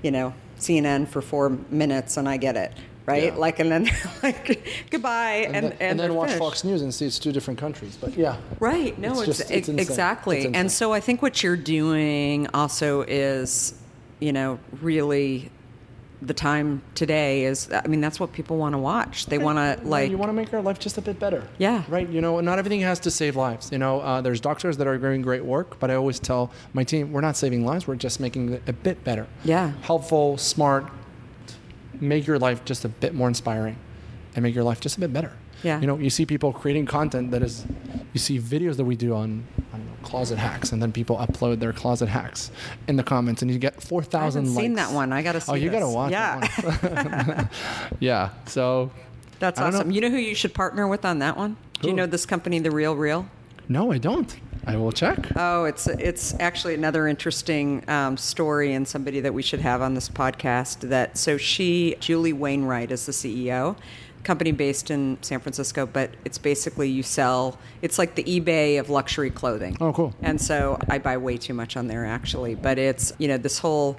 [0.01, 2.73] you know, CNN for four minutes and I get it.
[3.09, 3.23] Right?
[3.33, 3.35] Yeah.
[3.35, 3.89] Like and then
[4.23, 6.43] like goodbye and, And, and, then, and then watch finished.
[6.43, 7.97] Fox News and see it's two different countries.
[7.99, 8.37] But yeah.
[8.59, 8.97] Right.
[8.99, 10.39] No, It's it's, just- it's exactly.
[10.45, 13.73] It's and so I think what you're doing also is,
[14.19, 15.49] you know, really
[16.21, 19.27] the time today is I mean that's what people want to watch.
[19.27, 21.41] They want to like you want to make our life just a bit better.
[21.59, 21.83] Yeah.
[21.87, 22.09] Right.
[22.09, 23.71] You know, not everything has to save lives.
[23.71, 26.83] You know, uh, there's doctors that are doing great work, but I always tell my
[26.83, 27.87] team, we're not saving lives.
[27.87, 29.27] We're just making it a bit better.
[29.45, 29.71] Yeah.
[29.81, 30.91] Helpful, smart.
[31.99, 33.75] Make your life just a bit more inspiring,
[34.35, 35.33] and make your life just a bit better.
[35.63, 35.81] Yeah.
[35.81, 37.65] You know, you see people creating content that is,
[38.13, 39.43] you see videos that we do on,
[39.73, 42.49] I don't know, closet hacks, and then people upload their closet hacks
[42.87, 44.57] in the comments, and you get four thousand likes.
[44.65, 45.11] seen that one.
[45.11, 45.79] I got to see Oh, you this.
[45.81, 46.39] gotta watch yeah.
[46.39, 47.49] that one.
[47.99, 48.29] yeah.
[48.45, 48.91] So.
[49.39, 49.77] That's don't know.
[49.79, 49.91] awesome.
[49.91, 51.57] You know who you should partner with on that one?
[51.81, 53.25] Do you know this company The Real Real?
[53.69, 54.33] No, I don't.
[54.69, 55.17] I will check.
[55.35, 59.95] Oh, it's it's actually another interesting um, story and somebody that we should have on
[59.95, 60.81] this podcast.
[60.89, 63.75] That so she Julie Wainwright is the CEO,
[64.23, 67.57] company based in San Francisco, but it's basically you sell.
[67.81, 69.75] It's like the eBay of luxury clothing.
[69.81, 70.13] Oh, cool.
[70.21, 73.57] And so I buy way too much on there actually, but it's you know this
[73.57, 73.97] whole.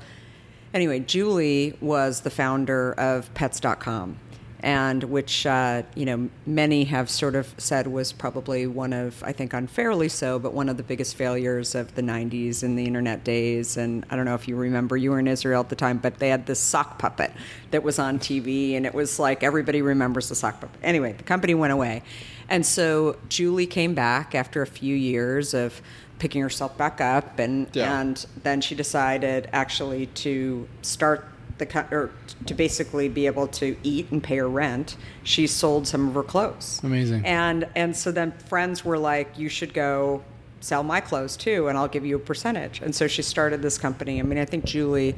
[0.73, 4.21] Anyway, Julie was the founder of Pets.com,
[4.62, 9.32] and which uh, you know many have sort of said was probably one of I
[9.32, 13.24] think unfairly so, but one of the biggest failures of the '90s and the internet
[13.24, 13.76] days.
[13.76, 16.18] And I don't know if you remember, you were in Israel at the time, but
[16.18, 17.32] they had this sock puppet
[17.70, 20.78] that was on TV, and it was like everybody remembers the sock puppet.
[20.82, 22.02] Anyway, the company went away,
[22.48, 25.80] and so Julie came back after a few years of
[26.18, 27.98] picking herself back up and Yeah.
[27.98, 31.24] and then she decided actually to start
[31.61, 32.11] the or
[32.46, 36.22] to basically be able to eat and pay her rent she sold some of her
[36.24, 37.24] clothes Amazing.
[37.24, 40.22] and and so then friends were like you should go
[40.61, 43.78] sell my clothes too and i'll give you a percentage and so she started this
[43.78, 45.14] company i mean i think julie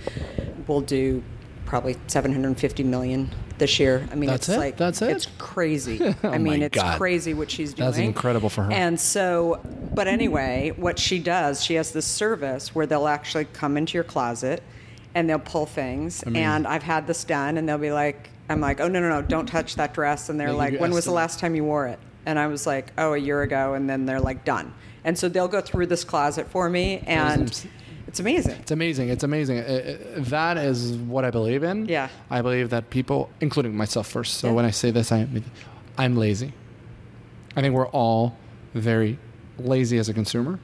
[0.69, 1.23] will do
[1.65, 4.61] probably 750 million this year i mean That's it's it?
[4.61, 5.11] like That's it?
[5.11, 6.99] it's crazy oh i mean it's God.
[6.99, 8.73] crazy what she's doing That's incredible for her.
[8.73, 9.61] and so,
[9.95, 14.05] but anyway, what she does, she has this service where they'll actually come into your
[14.05, 14.63] closet
[15.15, 16.23] and they'll pull things.
[16.23, 16.45] Amazing.
[16.45, 19.23] And I've had this done, and they'll be like, I'm like, oh, no, no, no,
[19.23, 20.29] don't touch that dress.
[20.29, 21.99] And they're They like, when was the last time you wore it?
[22.27, 23.75] And I was like, oh, a year ago.
[23.75, 24.73] And then they're like, done.
[25.05, 27.49] And so they'll go through this closet for me, and
[28.07, 28.53] it's amazing.
[28.61, 29.09] It's amazing.
[29.09, 29.59] It's amazing.
[29.59, 29.63] Uh,
[30.17, 31.87] uh, That is what I believe in.
[31.87, 32.09] Yeah.
[32.31, 34.35] I believe that people, including myself first.
[34.39, 34.55] So Yeah.
[34.55, 35.27] when I say this, I
[35.99, 36.53] I'm lazy.
[37.57, 38.37] I think we're all
[38.75, 39.19] very
[39.59, 40.59] lazy as a consumer,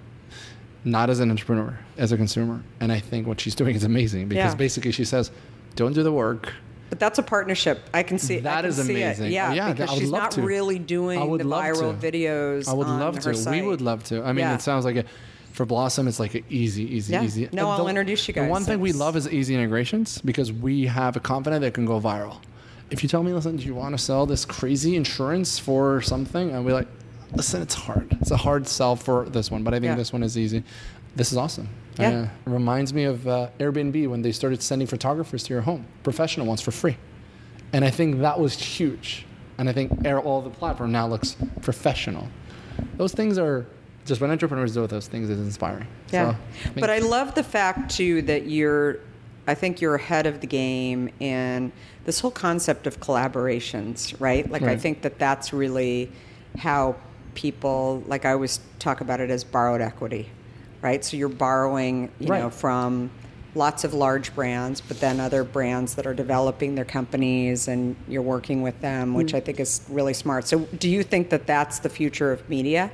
[0.84, 2.62] not as an entrepreneur, as a consumer.
[2.80, 4.56] And I think what she's doing is amazing because Yeah.
[4.56, 5.30] basically she says,
[5.76, 6.52] don't do the work.
[6.90, 7.80] But that's a partnership.
[7.92, 8.38] I can see.
[8.40, 9.02] That can is see it.
[9.04, 9.32] amazing.
[9.32, 10.42] Yeah, Oh, yeah, because she's not to.
[10.42, 12.06] really doing I would the love viral to.
[12.12, 12.68] videos.
[12.68, 13.50] I would love to.
[13.50, 14.22] We would love to.
[14.22, 14.54] I mean, Yeah.
[14.54, 15.04] it sounds like a,
[15.52, 17.24] for Blossom, it's like a easy, easy, Yeah.
[17.24, 17.48] easy.
[17.52, 18.50] No, Uh, I'll introduce you The guys.
[18.50, 22.00] one thing we love is easy integrations because we have a confident that can go
[22.00, 22.36] viral.
[22.90, 26.50] If you tell me, listen, do you want to sell this crazy insurance for something?
[26.52, 26.88] And we're like,
[27.34, 28.16] listen, it's hard.
[28.20, 29.94] It's a hard sell for this one, but I think Yeah.
[29.96, 30.62] this one is easy.
[31.16, 31.68] This is awesome.
[31.98, 32.08] Yeah.
[32.10, 35.84] Uh, it reminds me of uh, Airbnb when they started sending photographers to your home,
[36.02, 36.96] professional ones for free.
[37.72, 39.26] And I think that was huge.
[39.58, 42.28] And I think Air, all the platform now looks professional.
[42.96, 43.66] Those things are
[44.06, 45.86] just when entrepreneurs do those things is inspiring.
[46.12, 46.32] Yeah.
[46.32, 46.36] So,
[46.70, 48.98] think- but I love the fact too that you're
[49.46, 51.72] I think you're ahead of the game in
[52.04, 54.48] this whole concept of collaborations, right?
[54.50, 56.12] Like I think that that's really
[56.58, 56.96] how
[57.39, 60.28] people like I always talk about it as borrowed equity,
[60.82, 61.05] right?
[61.05, 63.12] So you're borrowing, you know, from
[63.55, 68.22] lots of large brands, but then other brands that are developing their companies and you're
[68.22, 69.36] working with them, which mm.
[69.36, 70.49] I think is really smart.
[70.49, 72.91] So do you think that that's the future of media?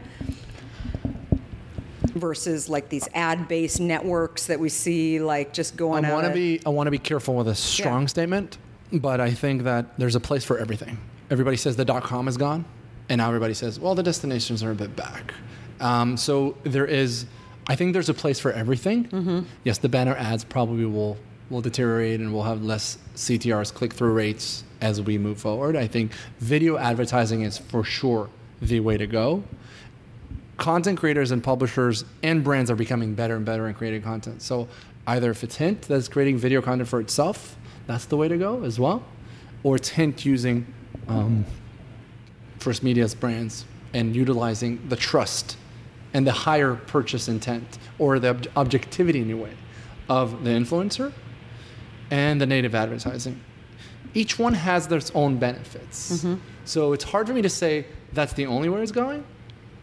[2.15, 6.61] versus like these ad-based networks that we see like just going I want to be
[6.65, 8.07] I want to be careful with a strong Yeah.
[8.07, 8.59] statement,
[8.93, 10.99] but I think that there's a place for everything.
[11.29, 12.67] Everybody says the dot com is gone,
[13.09, 15.35] and now everybody says, well, the destinations are a bit back.
[15.81, 17.27] Um, so there is,
[17.67, 19.05] I think there's a place for everything.
[19.09, 19.41] Mm-hmm.
[19.65, 21.17] Yes, the banner ads probably will
[21.51, 25.77] will deteriorate, and we'll have less CTRs, click through rates as we move forward.
[25.77, 28.31] I think video advertising is for sure
[28.63, 29.45] the way to go
[30.57, 34.43] content creators and publishers and brands are becoming better and better in creating content.
[34.43, 34.69] So
[35.07, 38.63] either if it's Hint that's creating video content for itself, that's the way to go
[38.65, 39.05] as well,
[39.63, 40.67] or it's Hint using
[41.09, 41.45] um,
[42.65, 45.59] First Media's brands and utilizing the trust
[46.15, 49.53] and the higher purchase intent or the ob- objectivity in a way
[50.09, 51.13] of the influencer
[52.11, 53.39] and the native advertising.
[54.15, 56.25] Each one has their own benefits.
[56.25, 56.41] Mm-hmm.
[56.65, 57.85] So it's hard for me to say
[58.15, 59.27] that's the only way it's going.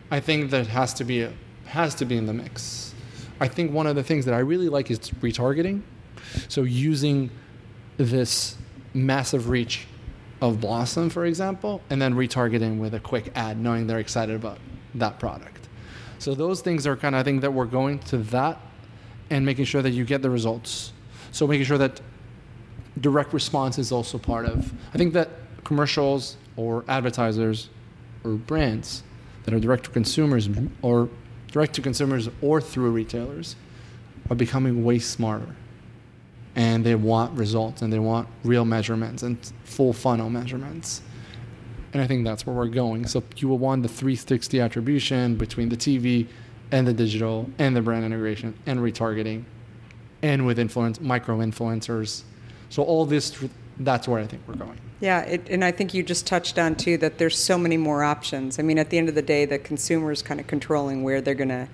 [0.09, 1.31] I think that has to be a,
[1.65, 2.95] has to be in the mix.
[3.39, 5.83] I think one of the things that I really like is retargeting.
[6.47, 7.29] So using
[7.97, 8.57] this
[8.95, 9.85] massive reach
[10.41, 14.57] of Blossom, for example, and then retargeting with a quick ad, knowing they're excited about
[14.95, 15.69] that product.
[16.17, 18.59] So those things are kind of I think that we're going to that
[19.29, 20.93] and making sure that you get the results.
[21.31, 22.01] So making sure that
[22.99, 24.73] direct response is also part of.
[24.93, 25.29] I think that
[25.63, 27.69] commercials or advertisers
[28.23, 29.03] or brands
[29.43, 30.49] that are direct to consumers
[30.81, 31.09] or
[31.51, 33.55] direct to consumers or through retailers
[34.29, 35.55] are becoming way smarter.
[36.55, 41.01] And they want results and they want real measurements and full funnel measurements.
[41.93, 43.07] And I think that's where we're going.
[43.07, 46.27] So you will want the 360 attribution between the TV
[46.71, 49.43] and the digital and the brand integration and retargeting
[50.21, 52.23] and with influence micro influencers.
[52.69, 53.43] So all this
[53.79, 54.77] that's where I think we're going.
[54.99, 58.03] Yeah, it, and I think you just touched on too that there's so many more
[58.03, 58.59] options.
[58.59, 61.21] I mean, at the end of the day, the consumer is kind of controlling where
[61.21, 61.67] they're going to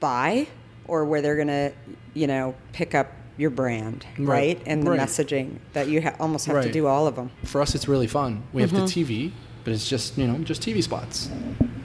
[0.00, 0.46] buy
[0.86, 1.72] or where they're going to,
[2.14, 4.28] you know, pick up your brand, right?
[4.28, 5.00] Right, And the right.
[5.00, 7.30] messaging that you ha- almost have to do all of them.
[7.44, 8.42] For us it's really fun.
[8.52, 9.32] We have the TV,
[9.64, 11.30] but it's just, you know, just TV spots.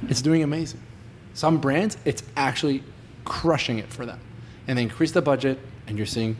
[0.09, 0.79] It's doing amazing.
[1.33, 2.83] Some brands it's actually
[3.25, 4.19] crushing it for them.
[4.67, 6.37] And they increase the budget and you're seeing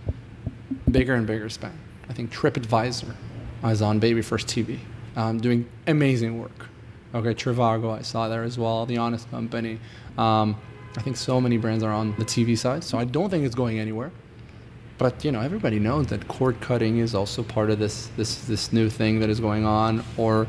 [0.89, 1.77] bigger and bigger spend.
[2.09, 3.13] I think TripAdvisor
[3.65, 4.79] is on Baby First TV,
[5.15, 6.67] um, doing amazing work.
[7.13, 8.85] Okay, Trivago, I saw there as well.
[8.85, 9.79] The Honest Company.
[10.17, 10.57] Um,
[10.97, 13.55] I think so many brands are on the TV side, so I don't think it's
[13.55, 14.11] going anywhere.
[15.01, 18.71] But you know, everybody knows that cord cutting is also part of this this this
[18.71, 20.45] new thing that is going on, or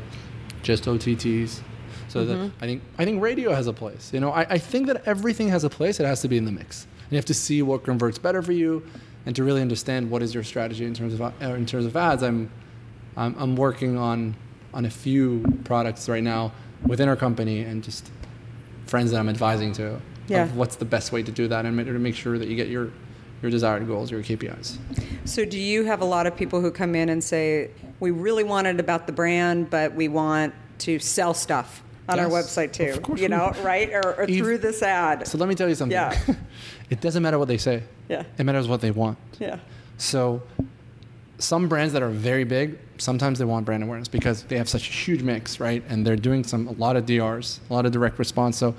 [0.61, 1.61] just OTTs.
[2.07, 4.11] So that I think I think radio has a place.
[4.13, 5.99] You know, I, I think that everything has a place.
[5.99, 6.83] It has to be in the mix.
[7.01, 8.85] And you have to see what converts better for you,
[9.25, 11.97] and to really understand what is your strategy in terms of uh, in terms of
[11.97, 12.21] ads.
[12.21, 12.51] I'm
[13.17, 14.35] I'm, I'm working on
[14.71, 16.51] on a few products right now
[16.85, 18.11] within our company, and just
[18.85, 20.43] friends that I'm advising to Yeah.
[20.43, 22.67] of what's the best way to do that, and to make sure that you get
[22.67, 22.91] your
[23.43, 24.77] your desired goals, your KPIs.
[25.25, 27.69] So, do you have a lot of people who come in and say,
[27.99, 32.29] "We really want it about the brand, but we want to sell stuff on our
[32.29, 32.99] website too"?
[33.21, 33.93] You know, right?
[33.93, 35.27] Or, or through this ad?
[35.27, 35.91] So let me tell you something.
[35.91, 36.17] Yeah.
[36.89, 37.83] it doesn't matter what they say.
[38.09, 38.23] Yeah.
[38.37, 39.17] It matters what they want.
[39.39, 39.59] yeah.
[39.97, 40.41] So
[41.37, 44.89] some brands that are very big, sometimes they want brand awareness because they have such
[44.89, 45.83] a huge mix, right?
[45.89, 48.57] And they're doing some a lot of DRs, a lot of direct response.
[48.57, 48.73] So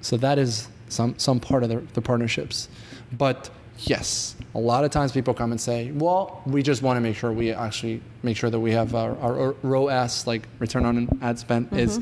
[0.00, 2.68] so that is some some part of the, the partnerships.
[3.12, 3.50] But
[3.80, 7.16] yes, a lot of times people come and say, well, we just want to make
[7.16, 11.38] sure we actually make sure that we have our, our ROAS, like return on ad
[11.38, 11.78] spend, mm-hmm.
[11.78, 12.00] is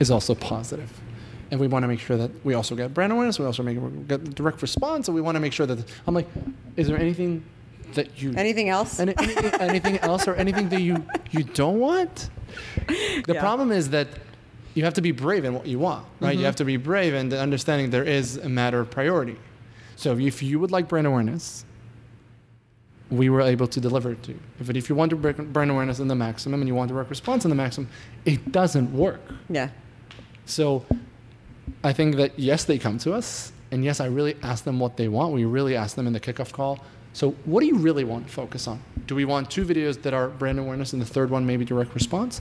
[0.00, 0.90] is also positive.
[1.50, 3.38] And we want to make sure that we also get brand awareness.
[3.38, 3.76] We also make
[4.08, 5.08] get direct response.
[5.08, 6.28] And we want to make sure that I'm like,
[6.76, 7.44] is there anything
[7.94, 9.00] that you Anything else?
[9.00, 12.30] any, anything, anything else or anything that you you don't want?
[12.86, 13.40] The Yeah.
[13.40, 14.08] problem is that
[14.74, 16.30] you have to be brave in what you want, right?
[16.30, 16.44] You mm-hmm.
[16.44, 19.36] have to be brave and understanding there is a matter of priority.
[20.00, 21.66] So if you would like brand awareness,
[23.10, 24.40] we were able to deliver it to you.
[24.58, 27.10] But if you want to bring brand awareness in the maximum and you want direct
[27.10, 27.90] response in the maximum,
[28.24, 29.20] it doesn't work.
[29.50, 29.68] yeah.
[30.46, 30.86] So
[31.84, 34.96] I think that yes, they come to us, and yes, I really ask them what
[34.96, 35.34] they want.
[35.34, 36.78] We really ask them in the kickoff call.
[37.12, 38.80] So what do you really want to focus on?
[39.06, 41.92] Do we want two videos that are brand awareness, and the third one maybe direct
[41.92, 42.40] response?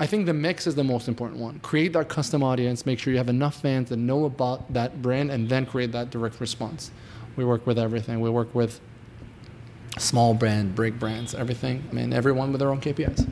[0.00, 1.60] I think the mix is the most important one.
[1.60, 2.84] Create that custom audience.
[2.84, 6.10] Make sure you have enough fans that know about that brand, and then create that
[6.10, 6.90] direct response.
[7.36, 8.20] We work with everything.
[8.20, 8.80] We work with
[9.98, 11.84] small brand, big brands, everything.
[11.90, 13.26] I mean, everyone with their own KPIs.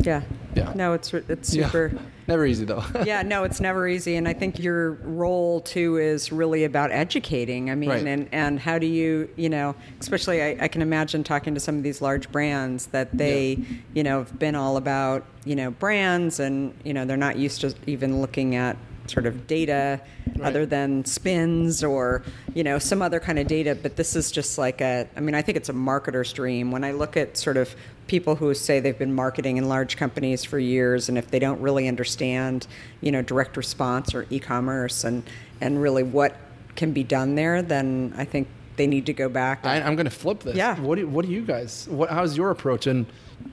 [0.00, 0.22] Yeah.
[0.56, 0.72] Yeah.
[0.74, 1.66] No, it's it's Yeah.
[1.66, 1.92] super.
[2.28, 2.82] Never easy though.
[3.04, 7.70] yeah, no, it's never easy, and I think your role too is really about educating.
[7.70, 8.04] I mean, Right.
[8.04, 11.76] and and how do you, you know, especially I, I can imagine talking to some
[11.76, 13.58] of these large brands that they,
[13.94, 17.60] you know, have been all about, you know, brands, and you know, they're not used
[17.60, 18.76] to even looking at
[19.08, 20.00] sort of data
[20.42, 22.22] other than spins or
[22.54, 25.34] you know some other kind of data but this is just like a i mean
[25.34, 27.74] i think it's a marketer's dream when i look at sort of
[28.06, 31.60] people who say they've been marketing in large companies for years and if they don't
[31.60, 32.66] really understand
[33.00, 35.22] you know direct response or e-commerce and
[35.60, 36.36] and really what
[36.74, 40.04] can be done there then i think they need to go back I, I'm going
[40.04, 40.54] to flip this.
[40.54, 40.78] Yeah.
[40.80, 41.88] What do, what do you guys?
[41.88, 42.86] What, how's your approach?
[42.86, 43.06] And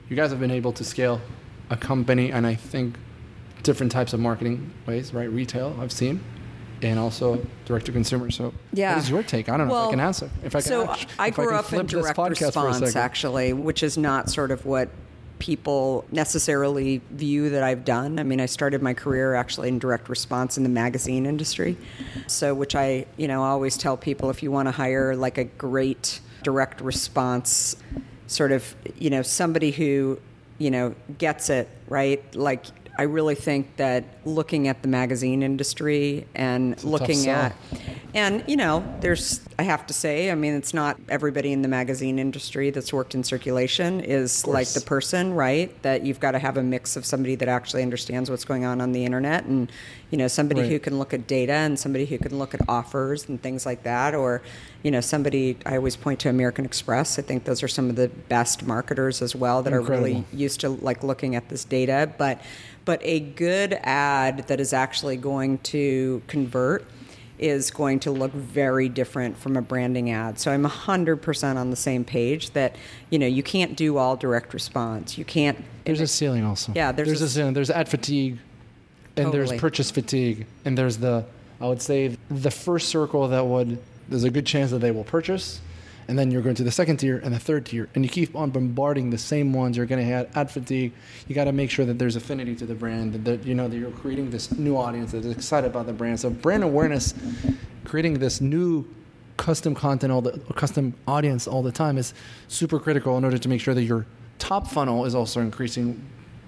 [0.08, 1.20] you guys have been able to scale
[1.70, 2.96] a company, and I think
[3.64, 5.28] different types of marketing ways, right?
[5.30, 6.20] Retail, I've seen,
[6.82, 8.30] and also direct to consumer.
[8.30, 8.94] So, Yeah.
[8.94, 9.48] what is your take?
[9.48, 10.30] I don't know if I can answer.
[10.44, 12.94] If I can, so ask- I grew can up in direct podcast for a response,
[12.96, 14.88] actually, which is not sort of what
[15.40, 18.18] people necessarily view that I've done.
[18.18, 21.76] I mean, I started my career actually in direct response in the magazine industry.
[22.28, 25.44] So, which I, you know, always tell people if you want to hire like a
[25.44, 27.76] great direct response
[28.26, 30.18] sort of, you know, somebody who,
[30.58, 32.22] you know, gets it, right?
[32.34, 32.64] Like
[32.96, 37.56] I really think that looking at the magazine industry and looking at
[38.14, 41.68] and you know, there's I have to say, I mean, it's not everybody in the
[41.68, 45.70] magazine industry that's worked in circulation is like the person, right?
[45.82, 48.80] That you've got to have a mix of somebody that actually understands what's going on
[48.80, 49.70] on the internet and
[50.10, 50.70] you know, somebody Right.
[50.70, 53.82] who can look at data and somebody who can look at offers and things like
[53.82, 54.42] that or
[54.84, 57.18] you know, somebody I always point to American Express.
[57.18, 60.60] I think those are some of the best marketers as well that are really used
[60.60, 62.40] to like looking at this data, but
[62.84, 66.84] but a good ad that is actually going to convert
[67.38, 70.38] is going to look very different from a branding ad.
[70.38, 72.76] So I'm 100% on the same page that
[73.10, 75.18] you know, you can't do all direct response.
[75.18, 76.72] You can't There's a ceiling also.
[76.74, 77.54] Yeah, there's there's a a, ceiling.
[77.54, 78.38] There's ad fatigue,
[79.16, 79.46] and Totally.
[79.46, 81.24] there's purchase fatigue, and there's the
[81.60, 83.78] I would say the first circle that would
[84.08, 85.60] there's a good chance that they will purchase,
[86.08, 88.34] and then you're going to the second tier and the third tier, and you keep
[88.36, 89.76] on bombarding the same ones.
[89.76, 90.92] You're going to have ad fatigue.
[91.28, 93.68] You got to make sure that there's affinity to the brand, that- that you know
[93.68, 96.20] that you're creating this new audience that is excited about the brand.
[96.20, 97.14] So brand awareness,
[97.84, 98.86] creating this new
[99.36, 102.14] custom content all the custom audience all the time is
[102.46, 104.06] super critical in order to make sure that your
[104.38, 106.00] top funnel is also increasing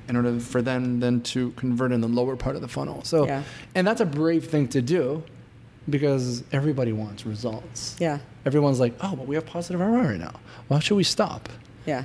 [0.09, 3.03] in order for them then to convert in the lower part of the funnel.
[3.03, 3.43] So Yeah.
[3.75, 5.25] and that's a brave thing to do
[5.91, 7.97] because everybody wants results.
[7.99, 8.19] Yeah.
[8.47, 10.35] Everyone's like, "Oh, but we have positive ROI right now.
[10.69, 11.49] Why should we stop?"
[11.85, 12.05] Yeah.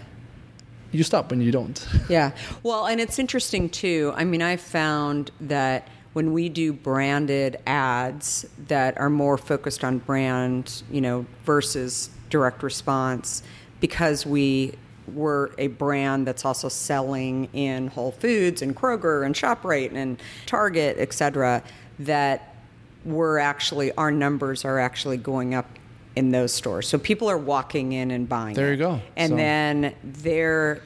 [0.91, 1.87] You stop when you don't.
[2.09, 2.31] Yeah.
[2.63, 4.11] Well, and it's interesting too.
[4.15, 9.99] I mean, I've found that when we do branded ads that are more focused on
[9.99, 13.43] brand, you know, versus direct response,
[13.79, 14.73] because we
[15.13, 20.97] were a brand that's also selling in Whole Foods and Kroger and ShopRite and Target,
[20.99, 21.63] et cetera,
[21.99, 22.55] that
[23.05, 25.67] we're actually our numbers are actually going up
[26.15, 26.87] in those stores.
[26.87, 28.55] So people are walking in and buying.
[28.55, 28.77] There you it.
[28.77, 29.01] go.
[29.15, 30.81] And So- then they're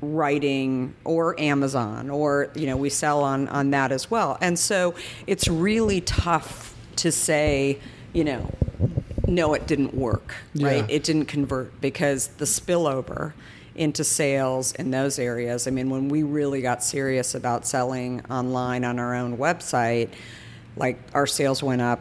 [0.00, 4.36] writing or Amazon or you know we sell on on that as well.
[4.40, 4.94] And so
[5.26, 7.78] it's really tough to say,
[8.12, 8.50] you know,
[9.28, 10.84] no it didn't work, right?
[10.90, 13.32] It didn't convert because the spillover
[13.76, 15.66] into sales in those areas.
[15.66, 20.10] I mean, when we really got serious about selling online on our own website,
[20.76, 22.00] like our sales went up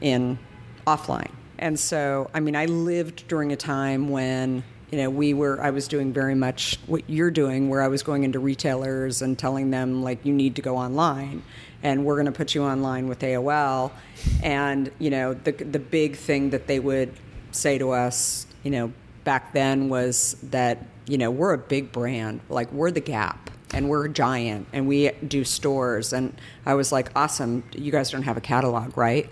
[0.00, 0.38] in
[0.86, 1.30] offline.
[1.62, 5.70] And so, I mean, I lived during a time when, you know, we were, I
[5.70, 9.70] was doing very much what you're doing, where I was going into retailers and telling
[9.70, 11.44] them, like, you need to go online
[11.84, 13.92] and we're going to put you online with AOL.
[14.42, 17.12] And, you know, the, the big thing that they would
[17.52, 18.92] say to us, you know,
[19.22, 23.88] back then was that, you know, we're a big brand, like, we're the gap and
[23.88, 26.12] we're a giant and we do stores.
[26.12, 26.34] And
[26.66, 29.30] I was like, awesome, you guys don't have a catalog, right?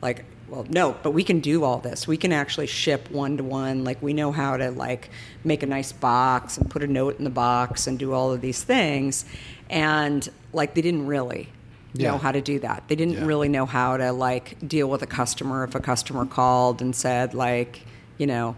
[0.00, 2.06] Like, well, no, but we can do all this.
[2.06, 3.84] We can actually ship one to one.
[3.84, 5.08] Like, we know how to like
[5.44, 8.42] make a nice box and put a note in the box and do all of
[8.42, 9.24] these things.
[9.70, 11.48] And like, they didn't really
[11.94, 12.84] know how to do that.
[12.88, 13.24] They didn't Yeah.
[13.24, 17.32] really know how to like deal with a customer if a customer called and said
[17.32, 17.80] like,
[18.18, 18.54] you know,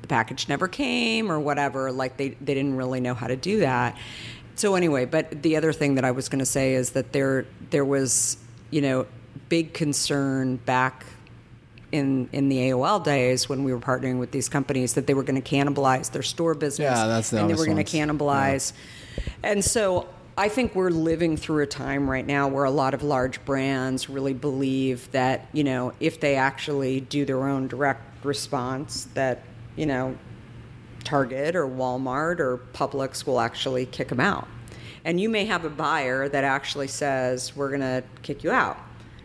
[0.00, 1.90] the package never came or whatever.
[1.90, 3.96] Like they, they didn't really know how to do that.
[4.54, 7.46] So anyway, but the other thing that I was going to say is that there
[7.70, 8.36] there was
[8.70, 9.06] you know
[9.48, 11.04] big concern back
[11.92, 15.22] in in the AOL days when we were partnering with these companies that they were
[15.22, 18.72] going to cannibalize their store business Yeah, that's the and they were going to cannibalize.
[19.42, 23.02] And so I think we're living through a time right now where a lot of
[23.02, 29.04] large brands really believe that, you know, if they actually do their own direct response
[29.14, 29.42] that,
[29.76, 30.16] you know,
[31.04, 34.48] Target or Walmart or Publix will actually kick them out.
[35.04, 38.78] And you may have a buyer that actually says, we're going to kick you out.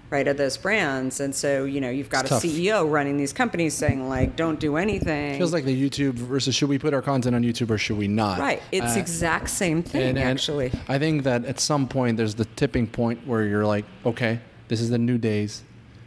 [0.09, 1.19] Right, of those brands.
[1.19, 2.43] And so, you know, you've got It's a tough.
[2.43, 5.37] CEO running these companies saying, like, don't do anything.
[5.37, 8.07] Feels like the YouTube versus should we put our content on YouTube or should we
[8.07, 8.39] not?
[8.39, 8.61] right.
[8.71, 10.71] It's Uh, exact same thing, and, and actually.
[10.87, 14.79] I think that at some point there's the tipping point where you're like, okay, this
[14.81, 15.63] is the new days.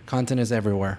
[0.07, 0.99] Content is everywhere,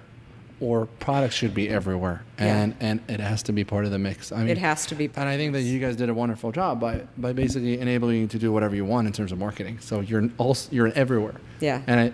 [0.60, 2.56] or products should be everywhere, Yeah.
[2.56, 4.32] and and it has to be part of the mix.
[4.32, 6.50] I mean, It has to be And I think that you guys did a wonderful
[6.52, 9.78] job by by basically enabling you to do whatever you want in terms of marketing.
[9.80, 11.34] So you're also you're everywhere.
[11.60, 11.82] Yeah.
[11.86, 12.12] And I,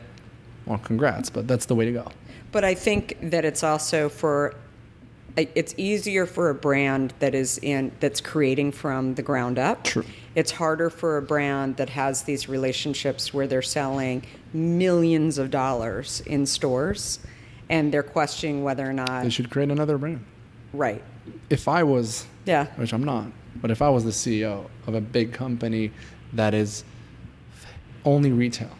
[0.68, 2.06] well, congrats, but that's the way to go.
[2.52, 4.54] But I think that it's also for
[5.36, 9.84] it's easier for a brand that is in that's creating from the ground up.
[9.84, 10.04] True.
[10.34, 16.20] It's harder for a brand that has these relationships where they're selling millions of dollars
[16.26, 17.20] in stores
[17.70, 20.24] and they're questioning whether or not They should create another brand.
[20.72, 21.02] right.
[21.50, 22.66] If I was Yeah.
[22.76, 23.26] which I'm not.
[23.60, 25.92] But if I was the CEO of a big company
[26.32, 26.82] that is
[28.04, 28.70] only retail,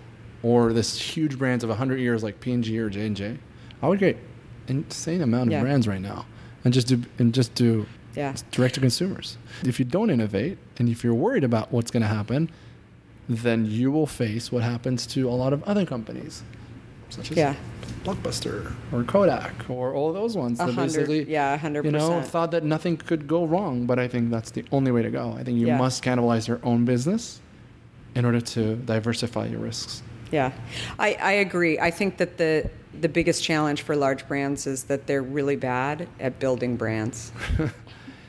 [0.42, 3.38] or this huge brands of 100 years like P&G or J&J,
[3.82, 4.16] I would get
[4.68, 5.60] insane amount of Yeah.
[5.62, 6.26] brands right now,
[6.64, 8.34] and just do and just do Yeah.
[8.50, 9.36] direct to consumers.
[9.64, 12.50] If you don't innovate, and if you're worried about what's going to happen,
[13.28, 16.42] then you will face what happens to a lot of other companies,
[17.10, 17.54] such as Yeah.
[18.04, 22.50] Blockbuster or Kodak or all those ones that basically, yeah, a hundred you know, thought
[22.52, 23.86] that nothing could go wrong.
[23.86, 25.34] But I think that's the only way to go.
[25.38, 25.78] I think you Yeah.
[25.78, 27.40] must cannibalize your own business
[28.14, 30.02] in order to diversify your risks.
[30.30, 30.52] Yeah,
[30.98, 31.78] I, I agree.
[31.78, 32.70] I think that the
[33.00, 37.32] the biggest challenge for large brands is that they're really bad at building brands.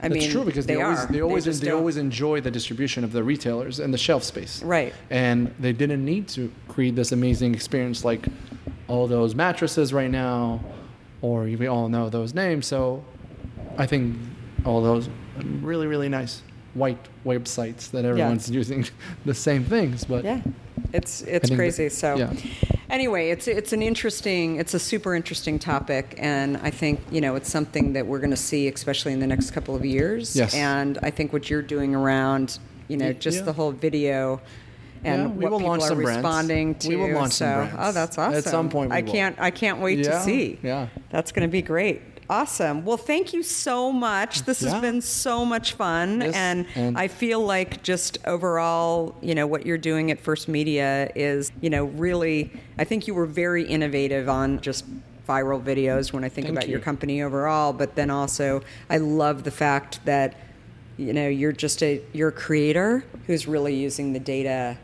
[0.02, 1.08] I That's mean, true because they, always are.
[1.08, 4.64] they always just they always enjoy the distribution of the retailers and the shelf space.
[4.64, 4.94] Right.
[5.10, 8.26] And they didn't need to create this amazing experience like
[8.88, 10.64] all those mattresses right now,
[11.22, 12.66] or we all know those names.
[12.66, 13.04] So
[13.78, 14.16] I think
[14.66, 16.44] all those are really really nice
[16.74, 18.86] white websites that everyone's using
[19.26, 20.42] the same things, but Yeah,
[20.94, 21.86] it's it's crazy.
[21.86, 22.34] that- so, yeah.
[22.90, 27.36] anyway, it's it's an interesting, it's a super interesting topic, and I think you know
[27.36, 30.36] it's something that we're going to see, especially in the next couple of years.
[30.36, 30.54] Yes.
[30.54, 33.44] And I think what you're doing around, you know, just yeah.
[33.46, 34.42] the whole video.
[35.02, 36.18] And Yeah, we what will people launch are some brands.
[36.18, 36.90] responding to.
[36.90, 37.76] We will launch so, some brands.
[37.80, 38.34] Oh, that's awesome!
[38.38, 39.12] At some point we I will.
[39.14, 39.36] can't.
[39.40, 40.60] I can't wait Yeah, to see.
[40.62, 40.88] yeah.
[41.10, 42.02] that's going to be great.
[42.30, 42.86] Awesome.
[42.86, 44.44] Well, thank you so much.
[44.44, 49.34] This has been so much fun, Yes, and, and- I feel like just overall, you
[49.34, 53.26] know, what you're doing at First Media is, you know, really, I think you were
[53.26, 54.86] very innovative on just
[55.28, 59.44] viral videos when I think Thank about your company overall, but then also I love
[59.44, 60.36] the fact that,
[60.98, 64.78] you know, you're just a, you're a creator who's really using the data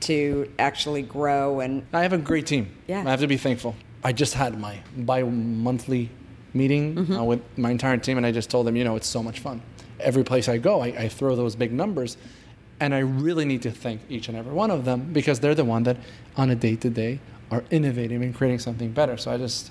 [0.00, 2.74] to actually grow and I have a great team.
[2.86, 3.04] Yeah.
[3.06, 3.74] I have to be thankful.
[4.04, 6.10] I just had my bi-monthly
[6.56, 7.12] meeting Mm-hmm.
[7.16, 9.40] uh, with my entire team, and I just told them, you know, it's so much
[9.40, 9.60] fun.
[10.00, 12.16] Every place I go, I, I throw those big numbers,
[12.80, 15.64] and I really need to thank each and every one of them because they're the
[15.64, 15.96] one that,
[16.36, 19.16] on a day-to-day, are innovating and creating something better.
[19.16, 19.70] So I just,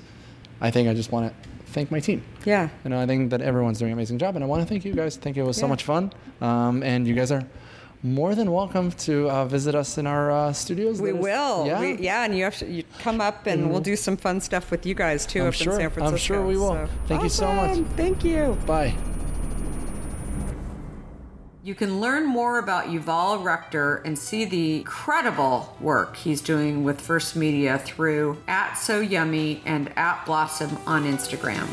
[0.62, 2.24] I think I just want to thank my team.
[2.46, 2.70] yeah.
[2.84, 4.86] You know, I think that everyone's doing an amazing job, and I want to thank
[4.86, 5.18] you guys.
[5.18, 6.12] I think it was so much fun,
[6.42, 7.44] um, and you guys are
[8.06, 11.02] more than welcome to uh, visit us in our uh, studios.
[11.02, 11.66] We will.
[11.66, 11.80] Yeah.
[11.80, 14.70] We, yeah, and you have to you come up and we'll do some fun stuff
[14.70, 15.74] with you guys too I'm up sure.
[15.74, 16.14] in San Francisco.
[16.14, 16.74] I'm sure we will.
[16.74, 17.80] So- Thank you so much.
[17.96, 18.58] Thank you.
[18.66, 18.96] Bye.
[21.64, 27.02] You can learn more about Yuval Rechter and see the incredible work he's doing with
[27.02, 31.68] First Media through at So Yummy and at Blossom on Instagram.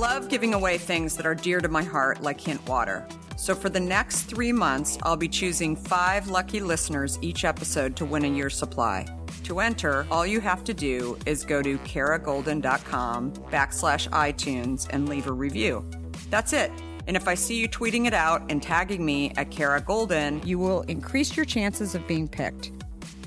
[0.00, 3.06] Love giving away things that are dear to my heart, like Hint Water.
[3.36, 8.06] So for the next three months, I'll be choosing five lucky listeners each episode to
[8.06, 9.04] win a year's supply.
[9.42, 15.26] To enter, all you have to do is go to karagoldin.com backslash iTunes and leave
[15.26, 15.84] a review.
[16.30, 16.72] That's it.
[17.06, 20.58] And if I see you tweeting it out and tagging me at Kara Goldin, you
[20.58, 22.72] will increase your chances of being picked.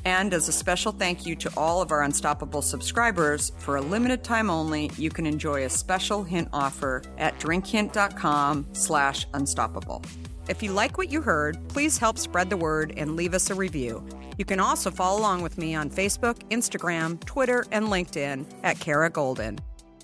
[0.05, 4.23] And as a special thank you to all of our Unstoppable subscribers, for a limited
[4.23, 10.03] time only, you can enjoy a special hint offer at drinkhint.com slash unstoppable.
[10.49, 13.55] If you like what you heard, please help spread the word and leave us a
[13.55, 14.05] review.
[14.37, 19.09] You can also follow along with me on Facebook, Instagram, Twitter, and LinkedIn at Kara
[19.09, 19.59] Goldin.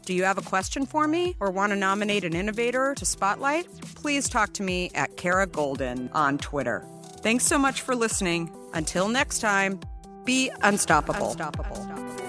[0.06, 3.68] Do you have a question for me or want to nominate an innovator to spotlight?
[3.96, 6.86] Please talk to me at Kara Goldin on Twitter.
[7.22, 8.52] Thanks so much for listening.
[8.74, 9.80] Until next time,
[10.24, 11.32] be unstoppable.
[11.32, 12.29] unstoppable.